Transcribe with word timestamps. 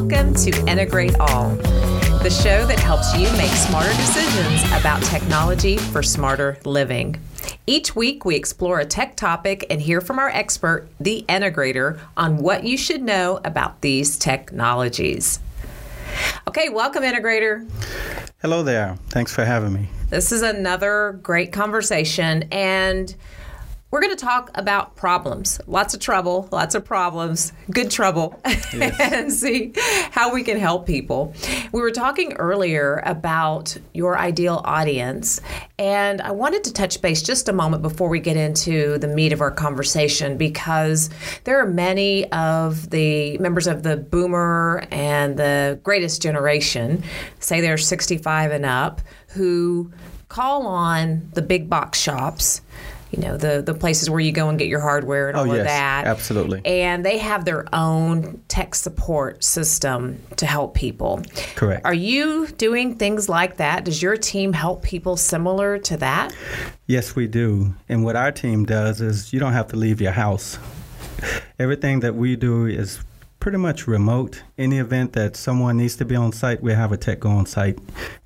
Welcome 0.00 0.32
to 0.36 0.66
Integrate 0.66 1.20
All, 1.20 1.50
the 2.22 2.30
show 2.30 2.64
that 2.64 2.78
helps 2.78 3.14
you 3.14 3.30
make 3.36 3.50
smarter 3.50 3.90
decisions 3.90 4.64
about 4.72 5.02
technology 5.02 5.76
for 5.76 6.02
smarter 6.02 6.56
living. 6.64 7.20
Each 7.66 7.94
week, 7.94 8.24
we 8.24 8.34
explore 8.34 8.80
a 8.80 8.86
tech 8.86 9.14
topic 9.14 9.66
and 9.68 9.78
hear 9.78 10.00
from 10.00 10.18
our 10.18 10.30
expert, 10.30 10.88
the 10.98 11.26
integrator, 11.28 12.00
on 12.16 12.38
what 12.38 12.64
you 12.64 12.78
should 12.78 13.02
know 13.02 13.40
about 13.44 13.82
these 13.82 14.16
technologies. 14.16 15.38
Okay, 16.48 16.70
welcome, 16.70 17.02
integrator. 17.02 17.68
Hello 18.40 18.62
there. 18.62 18.96
Thanks 19.10 19.34
for 19.34 19.44
having 19.44 19.74
me. 19.74 19.90
This 20.08 20.32
is 20.32 20.40
another 20.40 21.20
great 21.22 21.52
conversation, 21.52 22.44
and 22.50 23.14
we're 23.90 24.00
going 24.00 24.16
to 24.16 24.24
talk 24.24 24.50
about 24.54 24.94
problems. 24.94 25.60
Lots 25.66 25.94
of 25.94 26.00
trouble, 26.00 26.48
lots 26.52 26.76
of 26.76 26.84
problems, 26.84 27.52
good 27.72 27.90
trouble, 27.90 28.40
yes. 28.46 29.00
and 29.00 29.32
see 29.32 29.72
how 30.12 30.32
we 30.32 30.44
can 30.44 30.58
help 30.58 30.86
people. 30.86 31.34
We 31.72 31.80
were 31.80 31.90
talking 31.90 32.34
earlier 32.34 33.02
about 33.04 33.76
your 33.92 34.16
ideal 34.16 34.62
audience, 34.64 35.40
and 35.78 36.20
I 36.20 36.30
wanted 36.30 36.62
to 36.64 36.72
touch 36.72 37.02
base 37.02 37.20
just 37.20 37.48
a 37.48 37.52
moment 37.52 37.82
before 37.82 38.08
we 38.08 38.20
get 38.20 38.36
into 38.36 38.98
the 38.98 39.08
meat 39.08 39.32
of 39.32 39.40
our 39.40 39.50
conversation 39.50 40.36
because 40.36 41.10
there 41.42 41.60
are 41.60 41.66
many 41.66 42.30
of 42.30 42.90
the 42.90 43.38
members 43.38 43.66
of 43.66 43.82
the 43.82 43.96
boomer 43.96 44.86
and 44.92 45.36
the 45.36 45.80
greatest 45.82 46.22
generation, 46.22 47.02
say 47.40 47.60
they're 47.60 47.76
65 47.76 48.52
and 48.52 48.64
up, 48.64 49.00
who 49.30 49.90
call 50.28 50.68
on 50.68 51.28
the 51.34 51.42
big 51.42 51.68
box 51.68 51.98
shops 52.00 52.60
you 53.10 53.20
know 53.20 53.36
the 53.36 53.62
the 53.62 53.74
places 53.74 54.08
where 54.08 54.20
you 54.20 54.32
go 54.32 54.48
and 54.48 54.58
get 54.58 54.68
your 54.68 54.80
hardware 54.80 55.28
and 55.28 55.36
oh, 55.36 55.40
all 55.40 55.46
yes, 55.46 55.58
of 55.58 55.64
that. 55.64 56.06
Absolutely. 56.06 56.62
And 56.64 57.04
they 57.04 57.18
have 57.18 57.44
their 57.44 57.66
own 57.74 58.42
tech 58.48 58.74
support 58.74 59.42
system 59.42 60.20
to 60.36 60.46
help 60.46 60.74
people. 60.74 61.22
Correct. 61.56 61.84
Are 61.84 61.94
you 61.94 62.46
doing 62.46 62.96
things 62.96 63.28
like 63.28 63.56
that? 63.56 63.84
Does 63.84 64.00
your 64.02 64.16
team 64.16 64.52
help 64.52 64.82
people 64.82 65.16
similar 65.16 65.78
to 65.78 65.96
that? 65.98 66.34
Yes, 66.86 67.16
we 67.16 67.26
do. 67.26 67.74
And 67.88 68.04
what 68.04 68.16
our 68.16 68.32
team 68.32 68.64
does 68.64 69.00
is 69.00 69.32
you 69.32 69.40
don't 69.40 69.52
have 69.52 69.68
to 69.68 69.76
leave 69.76 70.00
your 70.00 70.12
house. 70.12 70.58
Everything 71.58 72.00
that 72.00 72.14
we 72.14 72.36
do 72.36 72.66
is 72.66 73.00
pretty 73.40 73.58
much 73.58 73.86
remote. 73.86 74.42
Any 74.58 74.78
event 74.78 75.14
that 75.14 75.34
someone 75.34 75.78
needs 75.78 75.96
to 75.96 76.04
be 76.04 76.14
on 76.14 76.32
site, 76.32 76.62
we 76.62 76.72
have 76.72 76.92
a 76.92 76.96
tech 76.96 77.20
go 77.20 77.30
on 77.30 77.46
site 77.46 77.78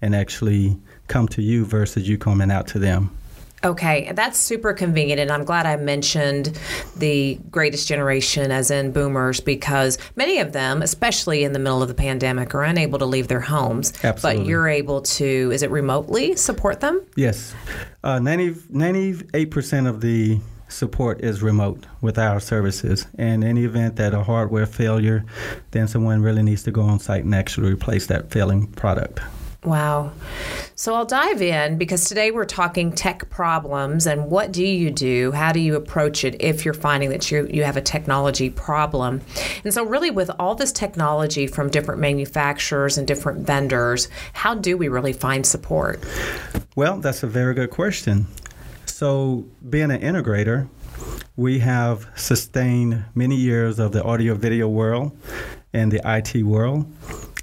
and 0.02 0.14
actually 0.14 0.78
come 1.08 1.28
to 1.28 1.42
you 1.42 1.64
versus 1.64 2.08
you 2.08 2.18
coming 2.18 2.50
out 2.50 2.66
to 2.68 2.78
them. 2.78 3.16
Okay, 3.64 4.12
that's 4.12 4.38
super 4.38 4.74
convenient. 4.74 5.20
And 5.20 5.30
I'm 5.30 5.44
glad 5.44 5.64
I 5.64 5.76
mentioned 5.76 6.58
the 6.96 7.38
greatest 7.50 7.88
generation, 7.88 8.50
as 8.50 8.70
in 8.70 8.92
boomers, 8.92 9.40
because 9.40 9.96
many 10.16 10.38
of 10.38 10.52
them, 10.52 10.82
especially 10.82 11.44
in 11.44 11.52
the 11.52 11.58
middle 11.58 11.82
of 11.82 11.88
the 11.88 11.94
pandemic, 11.94 12.54
are 12.54 12.62
unable 12.62 12.98
to 12.98 13.06
leave 13.06 13.28
their 13.28 13.40
homes. 13.40 13.92
Absolutely. 14.04 14.42
But 14.42 14.48
you're 14.48 14.68
able 14.68 15.00
to, 15.02 15.50
is 15.52 15.62
it 15.62 15.70
remotely 15.70 16.36
support 16.36 16.80
them? 16.80 17.00
Yes. 17.16 17.54
Uh, 18.02 18.18
90, 18.18 18.50
98% 18.50 19.88
of 19.88 20.02
the 20.02 20.40
support 20.68 21.20
is 21.22 21.42
remote 21.42 21.86
with 22.02 22.18
our 22.18 22.40
services. 22.40 23.06
And 23.16 23.42
in 23.42 23.50
any 23.50 23.64
event 23.64 23.96
that 23.96 24.12
a 24.12 24.22
hardware 24.22 24.66
failure, 24.66 25.24
then 25.70 25.88
someone 25.88 26.20
really 26.20 26.42
needs 26.42 26.62
to 26.64 26.70
go 26.70 26.82
on 26.82 26.98
site 26.98 27.24
and 27.24 27.34
actually 27.34 27.72
replace 27.72 28.06
that 28.08 28.30
failing 28.30 28.66
product. 28.66 29.20
Wow. 29.64 30.12
So 30.74 30.94
I'll 30.94 31.06
dive 31.06 31.40
in 31.40 31.78
because 31.78 32.04
today 32.04 32.30
we're 32.30 32.44
talking 32.44 32.92
tech 32.92 33.30
problems 33.30 34.06
and 34.06 34.30
what 34.30 34.52
do 34.52 34.64
you 34.64 34.90
do? 34.90 35.32
How 35.32 35.52
do 35.52 35.60
you 35.60 35.76
approach 35.76 36.24
it 36.24 36.36
if 36.40 36.64
you're 36.64 36.74
finding 36.74 37.08
that 37.10 37.30
you, 37.30 37.46
you 37.50 37.64
have 37.64 37.76
a 37.76 37.80
technology 37.80 38.50
problem? 38.50 39.22
And 39.64 39.72
so, 39.72 39.84
really, 39.84 40.10
with 40.10 40.30
all 40.38 40.54
this 40.54 40.72
technology 40.72 41.46
from 41.46 41.70
different 41.70 42.00
manufacturers 42.00 42.98
and 42.98 43.06
different 43.06 43.46
vendors, 43.46 44.08
how 44.34 44.54
do 44.54 44.76
we 44.76 44.88
really 44.88 45.12
find 45.12 45.46
support? 45.46 46.04
Well, 46.76 46.98
that's 46.98 47.22
a 47.22 47.28
very 47.28 47.54
good 47.54 47.70
question. 47.70 48.26
So, 48.84 49.46
being 49.70 49.90
an 49.90 50.00
integrator, 50.00 50.68
we 51.36 51.60
have 51.60 52.06
sustained 52.16 53.04
many 53.14 53.36
years 53.36 53.78
of 53.78 53.92
the 53.92 54.02
audio 54.02 54.34
video 54.34 54.68
world 54.68 55.16
and 55.72 55.90
the 55.90 56.00
IT 56.04 56.42
world 56.44 56.86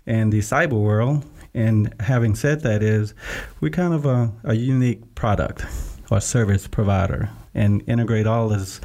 and 0.06 0.32
the 0.32 0.40
cyber 0.40 0.80
world 0.82 1.26
and 1.54 1.94
having 2.00 2.36
said 2.36 2.62
that, 2.62 2.82
is 2.84 3.14
we're 3.60 3.70
kind 3.70 3.94
of 3.94 4.06
a, 4.06 4.32
a 4.44 4.54
unique 4.54 5.16
product 5.16 5.66
or 6.10 6.20
service 6.22 6.68
provider. 6.68 7.30
And 7.54 7.84
Integrate 7.88 8.28
All 8.28 8.54
is 8.54 8.80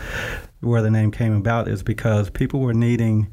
where 0.61 0.83
the 0.83 0.91
name 0.91 1.11
came 1.11 1.35
about 1.35 1.69
is 1.69 1.83
because 1.83 2.31
people 2.31 2.61
were 2.61 2.75
needing 2.75 3.29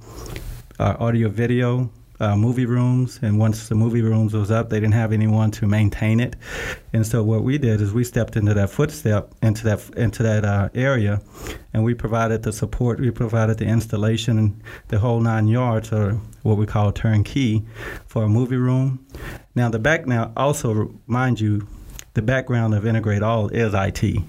uh, 0.79 0.95
audio 0.99 1.29
video 1.29 1.89
uh, 2.19 2.35
movie 2.35 2.65
rooms, 2.65 3.19
and 3.21 3.39
once 3.39 3.67
the 3.69 3.75
movie 3.75 4.01
rooms 4.01 4.33
was 4.33 4.51
up, 4.51 4.69
they 4.69 4.79
didn't 4.79 4.93
have 4.93 5.11
anyone 5.11 5.51
to 5.51 5.67
maintain 5.67 6.19
it, 6.19 6.35
and 6.93 7.05
so 7.05 7.23
what 7.23 7.43
we 7.43 7.57
did 7.57 7.81
is 7.81 7.91
we 7.91 8.03
stepped 8.03 8.37
into 8.37 8.53
that 8.53 8.69
footstep 8.69 9.33
into 9.41 9.63
that 9.63 9.89
into 9.97 10.23
that 10.23 10.45
uh, 10.45 10.69
area, 10.73 11.21
and 11.73 11.83
we 11.83 11.93
provided 11.93 12.43
the 12.43 12.53
support, 12.53 12.99
we 12.99 13.11
provided 13.11 13.57
the 13.57 13.65
installation, 13.65 14.37
and 14.37 14.61
the 14.87 14.99
whole 14.99 15.19
nine 15.19 15.47
yards, 15.47 15.91
or 15.91 16.19
what 16.43 16.57
we 16.57 16.65
call 16.65 16.91
turnkey, 16.91 17.65
for 18.05 18.23
a 18.23 18.29
movie 18.29 18.57
room. 18.57 19.05
Now 19.55 19.69
the 19.69 19.79
back 19.79 20.05
now 20.05 20.31
also 20.37 20.93
mind 21.07 21.39
you, 21.39 21.67
the 22.13 22.21
background 22.21 22.73
of 22.75 22.85
Integrate 22.85 23.23
All 23.23 23.47
is 23.49 23.73
IT. 23.73 24.21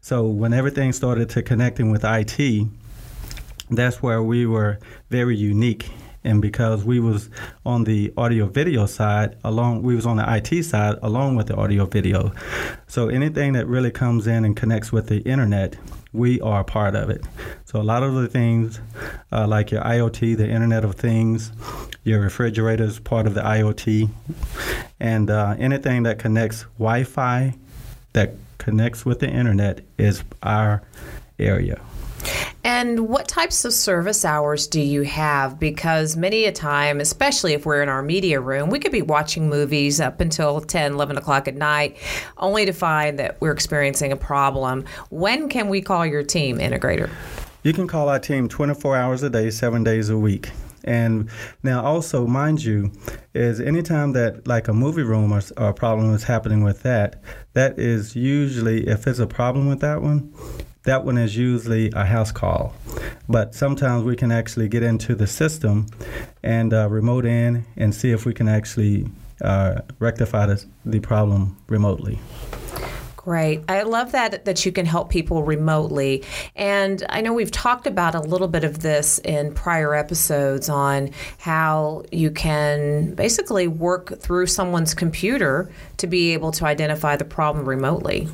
So 0.00 0.26
when 0.26 0.52
everything 0.52 0.92
started 0.92 1.28
to 1.30 1.42
connecting 1.42 1.90
with 1.90 2.04
IT, 2.04 2.68
that's 3.70 4.00
where 4.00 4.22
we 4.22 4.46
were 4.46 4.78
very 5.10 5.36
unique 5.36 5.90
and 6.26 6.42
because 6.42 6.84
we 6.84 7.00
was 7.00 7.30
on 7.64 7.84
the 7.84 8.12
audio 8.16 8.46
video 8.46 8.84
side 8.84 9.36
along 9.44 9.82
we 9.82 9.94
was 9.94 10.04
on 10.04 10.16
the 10.16 10.34
IT 10.36 10.64
side 10.64 10.96
along 11.02 11.36
with 11.36 11.46
the 11.46 11.56
audio 11.56 11.86
video. 11.86 12.32
So 12.88 13.08
anything 13.08 13.52
that 13.54 13.66
really 13.66 13.90
comes 13.90 14.26
in 14.26 14.44
and 14.44 14.56
connects 14.56 14.92
with 14.92 15.06
the 15.06 15.20
internet 15.20 15.76
we 16.12 16.40
are 16.40 16.60
a 16.60 16.64
part 16.64 16.94
of 16.94 17.10
it. 17.10 17.22
So 17.64 17.80
a 17.80 17.82
lot 17.82 18.02
of 18.02 18.14
the 18.14 18.26
things 18.26 18.80
uh, 19.32 19.46
like 19.46 19.70
your 19.70 19.82
IoT 19.82 20.36
the 20.36 20.48
internet 20.48 20.84
of 20.84 20.96
things 20.96 21.52
your 22.04 22.20
refrigerator 22.20 22.84
is 22.84 22.98
part 22.98 23.26
of 23.26 23.34
the 23.34 23.42
IoT 23.42 24.10
and 25.00 25.30
uh, 25.30 25.54
anything 25.58 26.02
that 26.02 26.18
connects 26.18 26.62
Wi-Fi 26.78 27.54
that 28.12 28.34
connects 28.58 29.04
with 29.04 29.20
the 29.20 29.28
internet 29.28 29.80
is 29.98 30.24
our 30.42 30.82
area 31.38 31.80
and 32.66 33.08
what 33.08 33.28
types 33.28 33.64
of 33.64 33.72
service 33.72 34.24
hours 34.24 34.66
do 34.66 34.80
you 34.80 35.02
have? 35.02 35.56
Because 35.56 36.16
many 36.16 36.46
a 36.46 36.52
time, 36.52 36.98
especially 36.98 37.52
if 37.52 37.64
we're 37.64 37.80
in 37.80 37.88
our 37.88 38.02
media 38.02 38.40
room, 38.40 38.70
we 38.70 38.80
could 38.80 38.90
be 38.90 39.02
watching 39.02 39.48
movies 39.48 40.00
up 40.00 40.20
until 40.20 40.60
10, 40.60 40.94
11 40.94 41.16
o'clock 41.16 41.46
at 41.46 41.54
night, 41.54 41.96
only 42.38 42.66
to 42.66 42.72
find 42.72 43.20
that 43.20 43.40
we're 43.40 43.52
experiencing 43.52 44.10
a 44.10 44.16
problem. 44.16 44.84
When 45.10 45.48
can 45.48 45.68
we 45.68 45.80
call 45.80 46.04
your 46.04 46.24
team, 46.24 46.58
integrator? 46.58 47.08
You 47.62 47.72
can 47.72 47.86
call 47.86 48.08
our 48.08 48.18
team 48.18 48.48
24 48.48 48.96
hours 48.96 49.22
a 49.22 49.30
day, 49.30 49.50
seven 49.50 49.84
days 49.84 50.10
a 50.10 50.18
week. 50.18 50.50
And 50.82 51.30
now, 51.62 51.84
also, 51.84 52.26
mind 52.26 52.64
you, 52.64 52.90
is 53.32 53.60
anytime 53.60 54.12
that 54.14 54.48
like 54.48 54.66
a 54.66 54.72
movie 54.72 55.02
room 55.04 55.32
or, 55.32 55.40
or, 55.56 55.68
a 55.68 55.74
problem 55.74 56.12
is 56.14 56.24
happening 56.24 56.64
with 56.64 56.82
that, 56.82 57.22
that 57.52 57.78
is 57.78 58.16
usually, 58.16 58.88
if 58.88 59.06
it's 59.06 59.20
a 59.20 59.26
problem 59.26 59.68
with 59.68 59.80
that 59.80 60.02
one, 60.02 60.32
that 60.86 61.04
one 61.04 61.18
is 61.18 61.36
usually 61.36 61.90
a 61.92 62.04
house 62.04 62.32
call. 62.32 62.72
But 63.28 63.54
sometimes 63.54 64.04
we 64.04 64.16
can 64.16 64.32
actually 64.32 64.68
get 64.68 64.82
into 64.82 65.14
the 65.14 65.26
system 65.26 65.86
and 66.42 66.72
uh, 66.72 66.88
remote 66.88 67.26
in 67.26 67.64
and 67.76 67.94
see 67.94 68.12
if 68.12 68.24
we 68.24 68.32
can 68.32 68.48
actually 68.48 69.06
uh, 69.42 69.80
rectify 69.98 70.56
the 70.84 71.00
problem 71.00 71.56
remotely. 71.68 72.18
Great. 73.26 73.64
I 73.68 73.82
love 73.82 74.12
that 74.12 74.44
that 74.44 74.64
you 74.64 74.70
can 74.70 74.86
help 74.86 75.10
people 75.10 75.42
remotely. 75.42 76.22
And 76.54 77.04
I 77.08 77.22
know 77.22 77.32
we've 77.32 77.50
talked 77.50 77.88
about 77.88 78.14
a 78.14 78.20
little 78.20 78.46
bit 78.46 78.62
of 78.62 78.82
this 78.82 79.18
in 79.18 79.52
prior 79.52 79.96
episodes 79.96 80.68
on 80.68 81.10
how 81.38 82.04
you 82.12 82.30
can 82.30 83.16
basically 83.16 83.66
work 83.66 84.20
through 84.20 84.46
someone's 84.46 84.94
computer 84.94 85.68
to 85.96 86.06
be 86.06 86.34
able 86.34 86.52
to 86.52 86.66
identify 86.66 87.16
the 87.16 87.24
problem 87.24 87.68
remotely. 87.68 88.28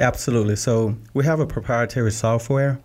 Absolutely. 0.00 0.56
So 0.56 0.96
we 1.12 1.26
have 1.26 1.40
a 1.40 1.46
proprietary 1.46 2.10
software, 2.10 2.80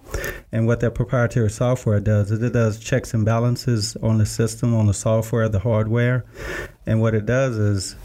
and 0.52 0.68
what 0.68 0.82
that 0.82 0.96
proprietary 0.96 1.50
software 1.50 2.02
does 2.02 2.30
is 2.30 2.44
it 2.44 2.52
does 2.52 2.78
checks 2.78 3.14
and 3.14 3.24
balances 3.24 3.96
on 4.04 4.18
the 4.18 4.26
system, 4.26 4.76
on 4.76 4.88
the 4.88 4.94
software, 4.94 5.48
the 5.48 5.60
hardware. 5.60 6.26
And 6.86 7.00
what 7.00 7.16
it 7.16 7.26
does 7.26 7.58
is 7.58 7.96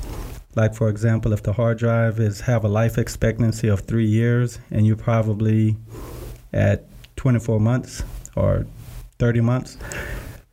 like 0.55 0.75
for 0.75 0.89
example, 0.89 1.33
if 1.33 1.43
the 1.43 1.53
hard 1.53 1.79
drive 1.79 2.19
is 2.19 2.41
have 2.43 2.65
a 2.65 2.69
life 2.69 2.99
expectancy 2.99 3.69
of 3.69 3.81
three 3.81 4.07
years, 4.07 4.59
and 4.71 4.87
you're 4.87 4.97
probably 4.97 5.77
at 6.53 6.85
24 7.17 7.61
months 7.61 8.03
or 8.37 8.67
30 9.19 9.41
months, 9.41 9.77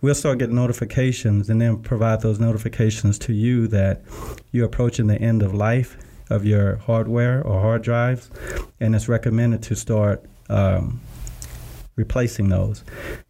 we'll 0.01 0.15
start 0.15 0.39
getting 0.39 0.55
notifications 0.55 1.49
and 1.49 1.61
then 1.61 1.77
provide 1.81 2.21
those 2.21 2.39
notifications 2.39 3.17
to 3.19 3.33
you 3.33 3.67
that 3.67 4.01
you're 4.51 4.65
approaching 4.65 5.07
the 5.07 5.19
end 5.21 5.41
of 5.41 5.53
life 5.53 5.97
of 6.29 6.45
your 6.45 6.77
hardware 6.77 7.41
or 7.43 7.61
hard 7.61 7.81
drives, 7.81 8.29
and 8.79 8.95
it's 8.95 9.07
recommended 9.07 9.61
to 9.63 9.75
start 9.75 10.23
um, 10.49 10.99
replacing 11.95 12.49
those. 12.49 12.83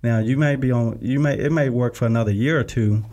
Now 0.03 0.19
you 0.19 0.37
may 0.37 0.55
be 0.55 0.71
on 0.71 0.97
you 1.01 1.19
may 1.19 1.37
it 1.37 1.51
may 1.51 1.69
work 1.69 1.95
for 1.95 2.05
another 2.05 2.31
year 2.31 2.59
or 2.59 2.63
two, 2.63 3.05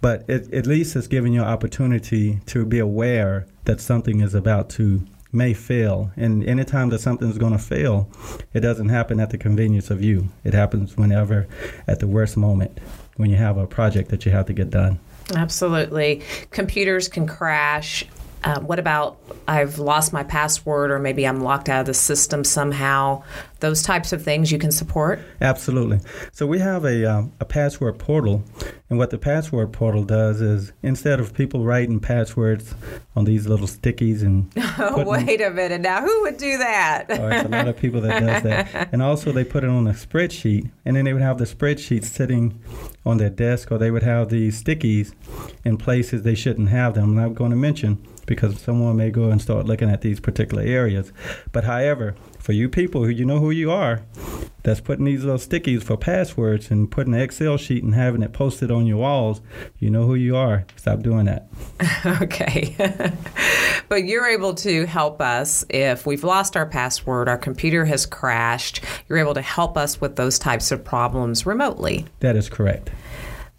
but 0.00 0.28
it, 0.28 0.52
at 0.52 0.66
least 0.66 0.96
it's 0.96 1.06
giving 1.06 1.32
you 1.32 1.42
an 1.42 1.48
opportunity 1.48 2.40
to 2.46 2.64
be 2.64 2.78
aware 2.78 3.46
that 3.64 3.80
something 3.80 4.20
is 4.20 4.34
about 4.34 4.70
to 4.70 5.02
may 5.32 5.52
fail. 5.52 6.10
And 6.16 6.44
anytime 6.44 6.88
that 6.90 7.00
something's 7.00 7.38
going 7.38 7.52
to 7.52 7.58
fail, 7.58 8.08
it 8.54 8.60
doesn't 8.60 8.88
happen 8.88 9.20
at 9.20 9.30
the 9.30 9.38
convenience 9.38 9.90
of 9.90 10.02
you. 10.02 10.28
It 10.44 10.54
happens 10.54 10.96
whenever, 10.96 11.46
at 11.86 12.00
the 12.00 12.06
worst 12.06 12.36
moment, 12.36 12.78
when 13.16 13.30
you 13.30 13.36
have 13.36 13.58
a 13.58 13.66
project 13.66 14.10
that 14.10 14.24
you 14.24 14.32
have 14.32 14.46
to 14.46 14.52
get 14.52 14.70
done. 14.70 14.98
Absolutely. 15.34 16.22
Computers 16.50 17.08
can 17.08 17.26
crash. 17.26 18.06
Um, 18.44 18.66
what 18.66 18.78
about 18.78 19.18
I've 19.46 19.78
lost 19.78 20.12
my 20.12 20.22
password 20.22 20.90
or 20.90 20.98
maybe 20.98 21.26
I'm 21.26 21.40
locked 21.40 21.68
out 21.68 21.80
of 21.80 21.86
the 21.86 21.94
system 21.94 22.44
somehow? 22.44 23.22
Those 23.60 23.82
types 23.82 24.12
of 24.12 24.22
things 24.22 24.52
you 24.52 24.58
can 24.58 24.70
support? 24.70 25.20
Absolutely. 25.40 25.98
So 26.30 26.46
we 26.46 26.60
have 26.60 26.84
a, 26.84 27.04
um, 27.04 27.32
a 27.40 27.44
password 27.44 27.98
portal. 27.98 28.44
And 28.88 28.98
what 28.98 29.10
the 29.10 29.18
password 29.18 29.72
portal 29.72 30.04
does 30.04 30.40
is 30.40 30.72
instead 30.82 31.18
of 31.18 31.34
people 31.34 31.64
writing 31.64 31.98
passwords 31.98 32.74
on 33.16 33.24
these 33.24 33.46
little 33.46 33.66
stickies 33.66 34.22
and. 34.22 34.52
Oh, 34.80 35.02
wait 35.04 35.40
a 35.40 35.50
minute 35.50 35.80
now. 35.80 36.02
Who 36.02 36.22
would 36.22 36.36
do 36.36 36.56
that? 36.58 37.06
oh, 37.10 37.28
it's 37.28 37.44
a 37.44 37.48
lot 37.48 37.66
of 37.66 37.76
people 37.76 38.00
that 38.02 38.20
does 38.20 38.42
that. 38.44 38.88
And 38.92 39.02
also 39.02 39.32
they 39.32 39.44
put 39.44 39.64
it 39.64 39.70
on 39.70 39.88
a 39.88 39.92
spreadsheet 39.92 40.70
and 40.84 40.96
then 40.96 41.04
they 41.04 41.12
would 41.12 41.22
have 41.22 41.38
the 41.38 41.44
spreadsheet 41.44 42.04
sitting 42.04 42.62
on 43.04 43.18
their 43.18 43.28
desk 43.28 43.72
or 43.72 43.78
they 43.78 43.90
would 43.90 44.04
have 44.04 44.28
these 44.28 44.62
stickies 44.62 45.12
in 45.64 45.78
places 45.78 46.22
they 46.22 46.36
shouldn't 46.36 46.68
have 46.68 46.94
them. 46.94 47.10
And 47.10 47.20
I'm 47.20 47.34
going 47.34 47.50
to 47.50 47.56
mention 47.56 47.98
because 48.28 48.60
someone 48.60 48.96
may 48.96 49.10
go 49.10 49.30
and 49.30 49.42
start 49.42 49.66
looking 49.66 49.90
at 49.90 50.02
these 50.02 50.20
particular 50.20 50.62
areas. 50.62 51.12
But 51.50 51.64
however, 51.64 52.14
for 52.38 52.52
you 52.52 52.68
people 52.68 53.02
who 53.02 53.10
you 53.10 53.24
know 53.24 53.40
who 53.40 53.50
you 53.50 53.70
are, 53.72 54.02
that's 54.62 54.80
putting 54.80 55.06
these 55.06 55.24
little 55.24 55.38
stickies 55.38 55.82
for 55.82 55.96
passwords 55.96 56.70
and 56.70 56.90
putting 56.90 57.14
an 57.14 57.20
Excel 57.20 57.56
sheet 57.56 57.82
and 57.82 57.94
having 57.94 58.22
it 58.22 58.32
posted 58.32 58.70
on 58.70 58.86
your 58.86 58.98
walls, 58.98 59.40
you 59.78 59.90
know 59.90 60.06
who 60.06 60.14
you 60.14 60.36
are. 60.36 60.66
Stop 60.76 61.00
doing 61.00 61.24
that. 61.24 61.48
okay. 62.22 62.76
but 63.88 64.04
you're 64.04 64.26
able 64.26 64.54
to 64.56 64.84
help 64.86 65.22
us 65.22 65.64
if 65.70 66.06
we've 66.06 66.24
lost 66.24 66.56
our 66.56 66.66
password, 66.66 67.28
our 67.28 67.38
computer 67.38 67.86
has 67.86 68.04
crashed. 68.04 68.84
You're 69.08 69.18
able 69.18 69.34
to 69.34 69.42
help 69.42 69.78
us 69.78 70.00
with 70.00 70.16
those 70.16 70.38
types 70.38 70.70
of 70.70 70.84
problems 70.84 71.46
remotely. 71.46 72.04
That 72.20 72.36
is 72.36 72.48
correct. 72.50 72.90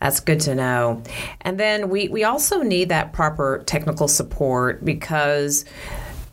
That's 0.02 0.20
good 0.20 0.40
to 0.42 0.56
know. 0.56 1.04
And 1.42 1.60
then 1.60 1.90
we, 1.90 2.08
we 2.08 2.24
also 2.24 2.62
need 2.62 2.90
that 2.90 3.14
proper 3.14 3.64
technical 3.66 4.08
support 4.08 4.84
because 4.84 5.66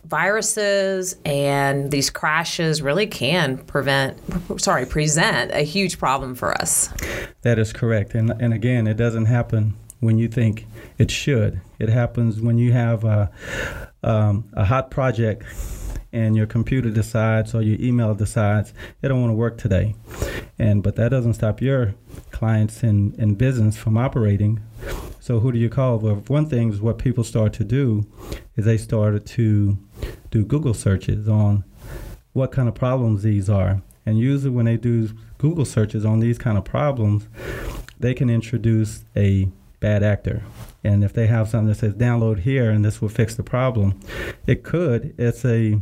viruses 0.04 1.16
and 1.24 1.90
these 1.90 2.10
crashes 2.10 2.80
really 2.80 3.08
can 3.08 3.58
prevent 3.58 4.16
sorry 4.60 4.86
present 4.86 5.50
a 5.52 5.62
huge 5.62 5.98
problem 5.98 6.36
for 6.36 6.54
us. 6.60 6.88
That 7.42 7.58
is 7.58 7.72
correct. 7.72 8.14
And 8.14 8.30
and 8.40 8.54
again 8.54 8.86
it 8.86 8.96
doesn't 8.96 9.24
happen 9.24 9.74
when 10.00 10.18
you 10.18 10.28
think 10.28 10.66
it 10.98 11.10
should. 11.10 11.60
It 11.78 11.88
happens 11.88 12.40
when 12.40 12.58
you 12.58 12.72
have 12.72 13.04
a, 13.04 13.30
um, 14.02 14.48
a 14.52 14.64
hot 14.64 14.90
project 14.90 15.44
and 16.12 16.36
your 16.36 16.46
computer 16.46 16.90
decides 16.90 17.54
or 17.54 17.62
your 17.62 17.78
email 17.80 18.14
decides 18.14 18.72
it 19.02 19.08
don't 19.08 19.20
want 19.20 19.30
to 19.30 19.36
work 19.36 19.58
today. 19.58 19.94
And 20.58 20.82
but 20.82 20.96
that 20.96 21.10
doesn't 21.10 21.34
stop 21.34 21.60
your 21.60 21.94
clients 22.36 22.82
in, 22.82 23.14
in 23.18 23.34
business 23.34 23.78
from 23.78 23.96
operating. 23.96 24.60
So 25.20 25.40
who 25.40 25.50
do 25.52 25.58
you 25.58 25.70
call? 25.70 25.98
Well 25.98 26.16
one 26.28 26.46
thing 26.46 26.70
is 26.70 26.82
what 26.82 26.98
people 26.98 27.24
start 27.24 27.54
to 27.54 27.64
do 27.64 28.06
is 28.56 28.66
they 28.66 28.76
started 28.76 29.24
to 29.26 29.78
do 30.30 30.44
google 30.44 30.74
searches 30.74 31.28
on 31.28 31.64
what 32.34 32.52
kind 32.52 32.68
of 32.68 32.74
problems 32.74 33.22
these 33.22 33.48
are. 33.48 33.80
And 34.04 34.18
usually 34.18 34.50
when 34.50 34.66
they 34.66 34.76
do 34.76 35.08
google 35.38 35.64
searches 35.64 36.04
on 36.04 36.20
these 36.20 36.36
kind 36.36 36.58
of 36.58 36.64
problems 36.64 37.26
they 37.98 38.12
can 38.12 38.28
introduce 38.28 39.04
a 39.16 39.48
bad 39.80 40.02
actor. 40.02 40.42
And 40.84 41.02
if 41.02 41.14
they 41.14 41.26
have 41.28 41.48
something 41.48 41.68
that 41.68 41.76
says 41.76 41.94
download 41.94 42.40
here 42.40 42.70
and 42.70 42.84
this 42.84 43.00
will 43.00 43.08
fix 43.08 43.34
the 43.34 43.42
problem, 43.42 43.98
it 44.46 44.62
could. 44.62 45.14
It's 45.18 45.42
a 45.44 45.80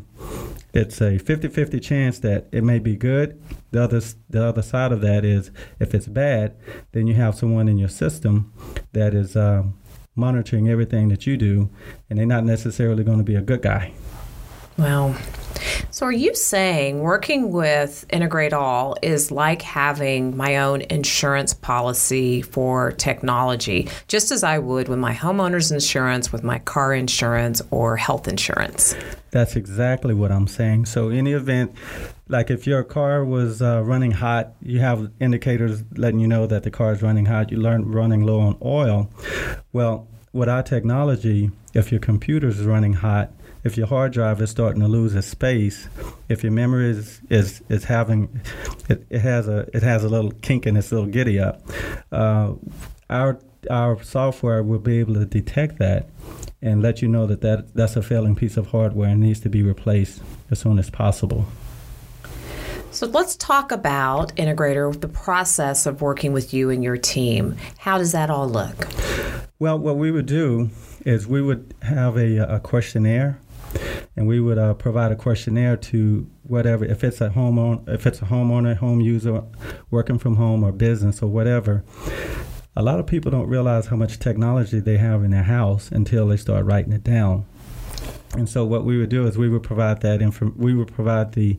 it's 0.74 1.00
a 1.00 1.18
50-50 1.18 1.80
chance 1.80 2.18
that 2.18 2.48
it 2.50 2.64
may 2.64 2.78
be 2.78 2.96
good. 2.96 3.40
The 3.70 3.82
other 3.82 4.00
the 4.28 4.44
other 4.44 4.62
side 4.62 4.92
of 4.92 5.00
that 5.02 5.24
is 5.24 5.50
if 5.78 5.94
it's 5.94 6.08
bad, 6.08 6.56
then 6.92 7.06
you 7.06 7.14
have 7.14 7.36
someone 7.36 7.68
in 7.68 7.78
your 7.78 7.88
system 7.88 8.52
that 8.92 9.14
is 9.14 9.36
um, 9.36 9.78
monitoring 10.16 10.68
everything 10.68 11.08
that 11.08 11.26
you 11.26 11.36
do, 11.36 11.70
and 12.10 12.18
they're 12.18 12.26
not 12.26 12.44
necessarily 12.44 13.04
going 13.04 13.18
to 13.18 13.24
be 13.24 13.36
a 13.36 13.40
good 13.40 13.62
guy. 13.62 13.92
Well, 14.76 15.14
so, 15.90 16.06
are 16.06 16.12
you 16.12 16.34
saying 16.34 17.00
working 17.00 17.52
with 17.52 18.04
Integrate 18.10 18.52
All 18.52 18.96
is 19.02 19.30
like 19.30 19.62
having 19.62 20.36
my 20.36 20.56
own 20.56 20.82
insurance 20.82 21.54
policy 21.54 22.42
for 22.42 22.92
technology, 22.92 23.88
just 24.08 24.32
as 24.32 24.42
I 24.42 24.58
would 24.58 24.88
with 24.88 24.98
my 24.98 25.14
homeowner's 25.14 25.70
insurance, 25.70 26.32
with 26.32 26.42
my 26.42 26.58
car 26.58 26.94
insurance, 26.94 27.62
or 27.70 27.96
health 27.96 28.26
insurance? 28.26 28.96
That's 29.30 29.56
exactly 29.56 30.14
what 30.14 30.32
I'm 30.32 30.48
saying. 30.48 30.86
So, 30.86 31.10
any 31.10 31.32
event, 31.32 31.72
like 32.28 32.50
if 32.50 32.66
your 32.66 32.82
car 32.82 33.24
was 33.24 33.62
uh, 33.62 33.82
running 33.84 34.10
hot, 34.10 34.54
you 34.60 34.80
have 34.80 35.12
indicators 35.20 35.84
letting 35.96 36.18
you 36.18 36.26
know 36.26 36.46
that 36.46 36.64
the 36.64 36.70
car 36.70 36.92
is 36.92 37.02
running 37.02 37.26
hot, 37.26 37.52
you 37.52 37.58
learn 37.58 37.90
running 37.90 38.26
low 38.26 38.40
on 38.40 38.56
oil. 38.62 39.10
Well, 39.72 40.08
with 40.32 40.48
our 40.48 40.64
technology, 40.64 41.52
if 41.72 41.92
your 41.92 42.00
computer 42.00 42.48
is 42.48 42.64
running 42.64 42.94
hot, 42.94 43.30
if 43.64 43.78
your 43.78 43.86
hard 43.86 44.12
drive 44.12 44.40
is 44.40 44.50
starting 44.50 44.82
to 44.82 44.88
lose 44.88 45.14
its 45.14 45.26
space, 45.26 45.88
if 46.28 46.42
your 46.42 46.52
memory 46.52 46.90
is 46.90 47.20
is, 47.30 47.62
is 47.68 47.84
having 47.84 48.40
it, 48.88 49.06
it 49.10 49.20
has 49.20 49.48
a 49.48 49.68
it 49.74 49.82
has 49.82 50.04
a 50.04 50.08
little 50.08 50.30
kink 50.30 50.66
in 50.66 50.76
its 50.76 50.92
little 50.92 51.08
giddy 51.08 51.40
up, 51.40 51.62
uh, 52.12 52.52
our 53.08 53.40
our 53.70 54.02
software 54.02 54.62
will 54.62 54.78
be 54.78 55.00
able 55.00 55.14
to 55.14 55.24
detect 55.24 55.78
that 55.78 56.08
and 56.60 56.82
let 56.82 57.02
you 57.02 57.08
know 57.08 57.26
that, 57.26 57.40
that 57.40 57.74
that's 57.74 57.96
a 57.96 58.02
failing 58.02 58.34
piece 58.36 58.56
of 58.56 58.68
hardware 58.68 59.08
and 59.08 59.20
needs 59.20 59.40
to 59.40 59.48
be 59.48 59.62
replaced 59.62 60.22
as 60.50 60.58
soon 60.58 60.78
as 60.78 60.90
possible. 60.90 61.46
So 62.90 63.06
let's 63.08 63.34
talk 63.34 63.72
about 63.72 64.36
Integrator, 64.36 65.00
the 65.00 65.08
process 65.08 65.84
of 65.84 66.00
working 66.00 66.32
with 66.32 66.54
you 66.54 66.70
and 66.70 66.84
your 66.84 66.96
team. 66.96 67.56
How 67.76 67.98
does 67.98 68.12
that 68.12 68.30
all 68.30 68.48
look? 68.48 68.86
Well, 69.58 69.78
what 69.78 69.96
we 69.96 70.12
would 70.12 70.26
do 70.26 70.70
is 71.04 71.26
we 71.26 71.42
would 71.42 71.74
have 71.82 72.16
a, 72.16 72.36
a 72.38 72.60
questionnaire 72.60 73.40
and 74.16 74.26
we 74.26 74.40
would 74.40 74.58
uh, 74.58 74.74
provide 74.74 75.10
a 75.10 75.16
questionnaire 75.16 75.76
to 75.76 76.30
whatever 76.42 76.84
if 76.84 77.02
it's 77.02 77.20
a 77.20 77.30
homeowner 77.30 77.88
if 77.88 78.06
it's 78.06 78.22
a 78.22 78.26
homeowner 78.26 78.76
home 78.76 79.00
user 79.00 79.42
working 79.90 80.18
from 80.18 80.36
home 80.36 80.62
or 80.62 80.72
business 80.72 81.22
or 81.22 81.28
whatever 81.28 81.84
a 82.76 82.82
lot 82.82 82.98
of 82.98 83.06
people 83.06 83.30
don't 83.30 83.48
realize 83.48 83.86
how 83.86 83.96
much 83.96 84.18
technology 84.18 84.80
they 84.80 84.96
have 84.96 85.22
in 85.22 85.30
their 85.30 85.44
house 85.44 85.90
until 85.92 86.26
they 86.26 86.36
start 86.36 86.64
writing 86.64 86.92
it 86.92 87.04
down. 87.04 87.46
And 88.36 88.48
so 88.48 88.64
what 88.64 88.84
we 88.84 88.98
would 88.98 89.10
do 89.10 89.26
is 89.26 89.38
we 89.38 89.48
would 89.48 89.62
provide 89.62 90.00
that 90.00 90.20
info- 90.20 90.52
we 90.56 90.74
would 90.74 90.92
provide 90.92 91.32
the 91.32 91.58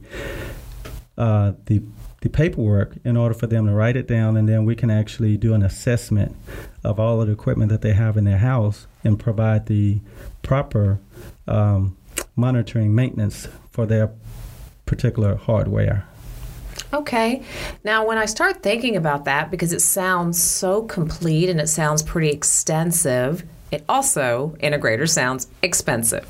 uh, 1.18 1.54
the 1.66 1.82
the 2.22 2.30
paperwork 2.30 2.98
in 3.06 3.16
order 3.16 3.34
for 3.34 3.48
them 3.48 3.68
to 3.68 3.74
write 3.74 3.96
it 3.96 4.08
down, 4.08 4.36
and 4.36 4.50
then 4.50 4.66
we 4.66 4.76
can 4.76 4.90
actually 4.90 5.38
do 5.38 5.54
an 5.54 5.64
assessment 5.64 6.36
of 6.84 7.00
all 7.00 7.22
of 7.22 7.28
the 7.28 7.34
equipment 7.34 7.72
that 7.72 7.82
they 7.82 7.94
have 7.94 8.18
in 8.18 8.26
their 8.26 8.40
house 8.40 8.88
and 9.04 9.18
provide 9.18 9.68
the 9.68 10.02
proper 10.42 11.00
um, 11.48 11.96
monitoring 12.36 12.94
maintenance 12.94 13.48
for 13.72 13.86
their 13.86 14.12
particular 14.86 15.36
hardware. 15.36 16.08
Okay. 16.94 17.42
Now, 17.84 18.06
when 18.06 18.18
I 18.18 18.26
start 18.26 18.62
thinking 18.62 18.96
about 18.96 19.26
that, 19.26 19.52
because 19.52 19.74
it 19.74 19.82
sounds 19.82 20.42
so 20.42 20.84
complete 20.84 21.50
and 21.50 21.60
it 21.60 21.68
sounds 21.68 22.04
pretty 22.04 22.30
extensive, 22.30 23.44
it 23.72 23.84
also, 23.90 24.56
integrator, 24.62 25.10
sounds 25.10 25.48
expensive. 25.62 26.26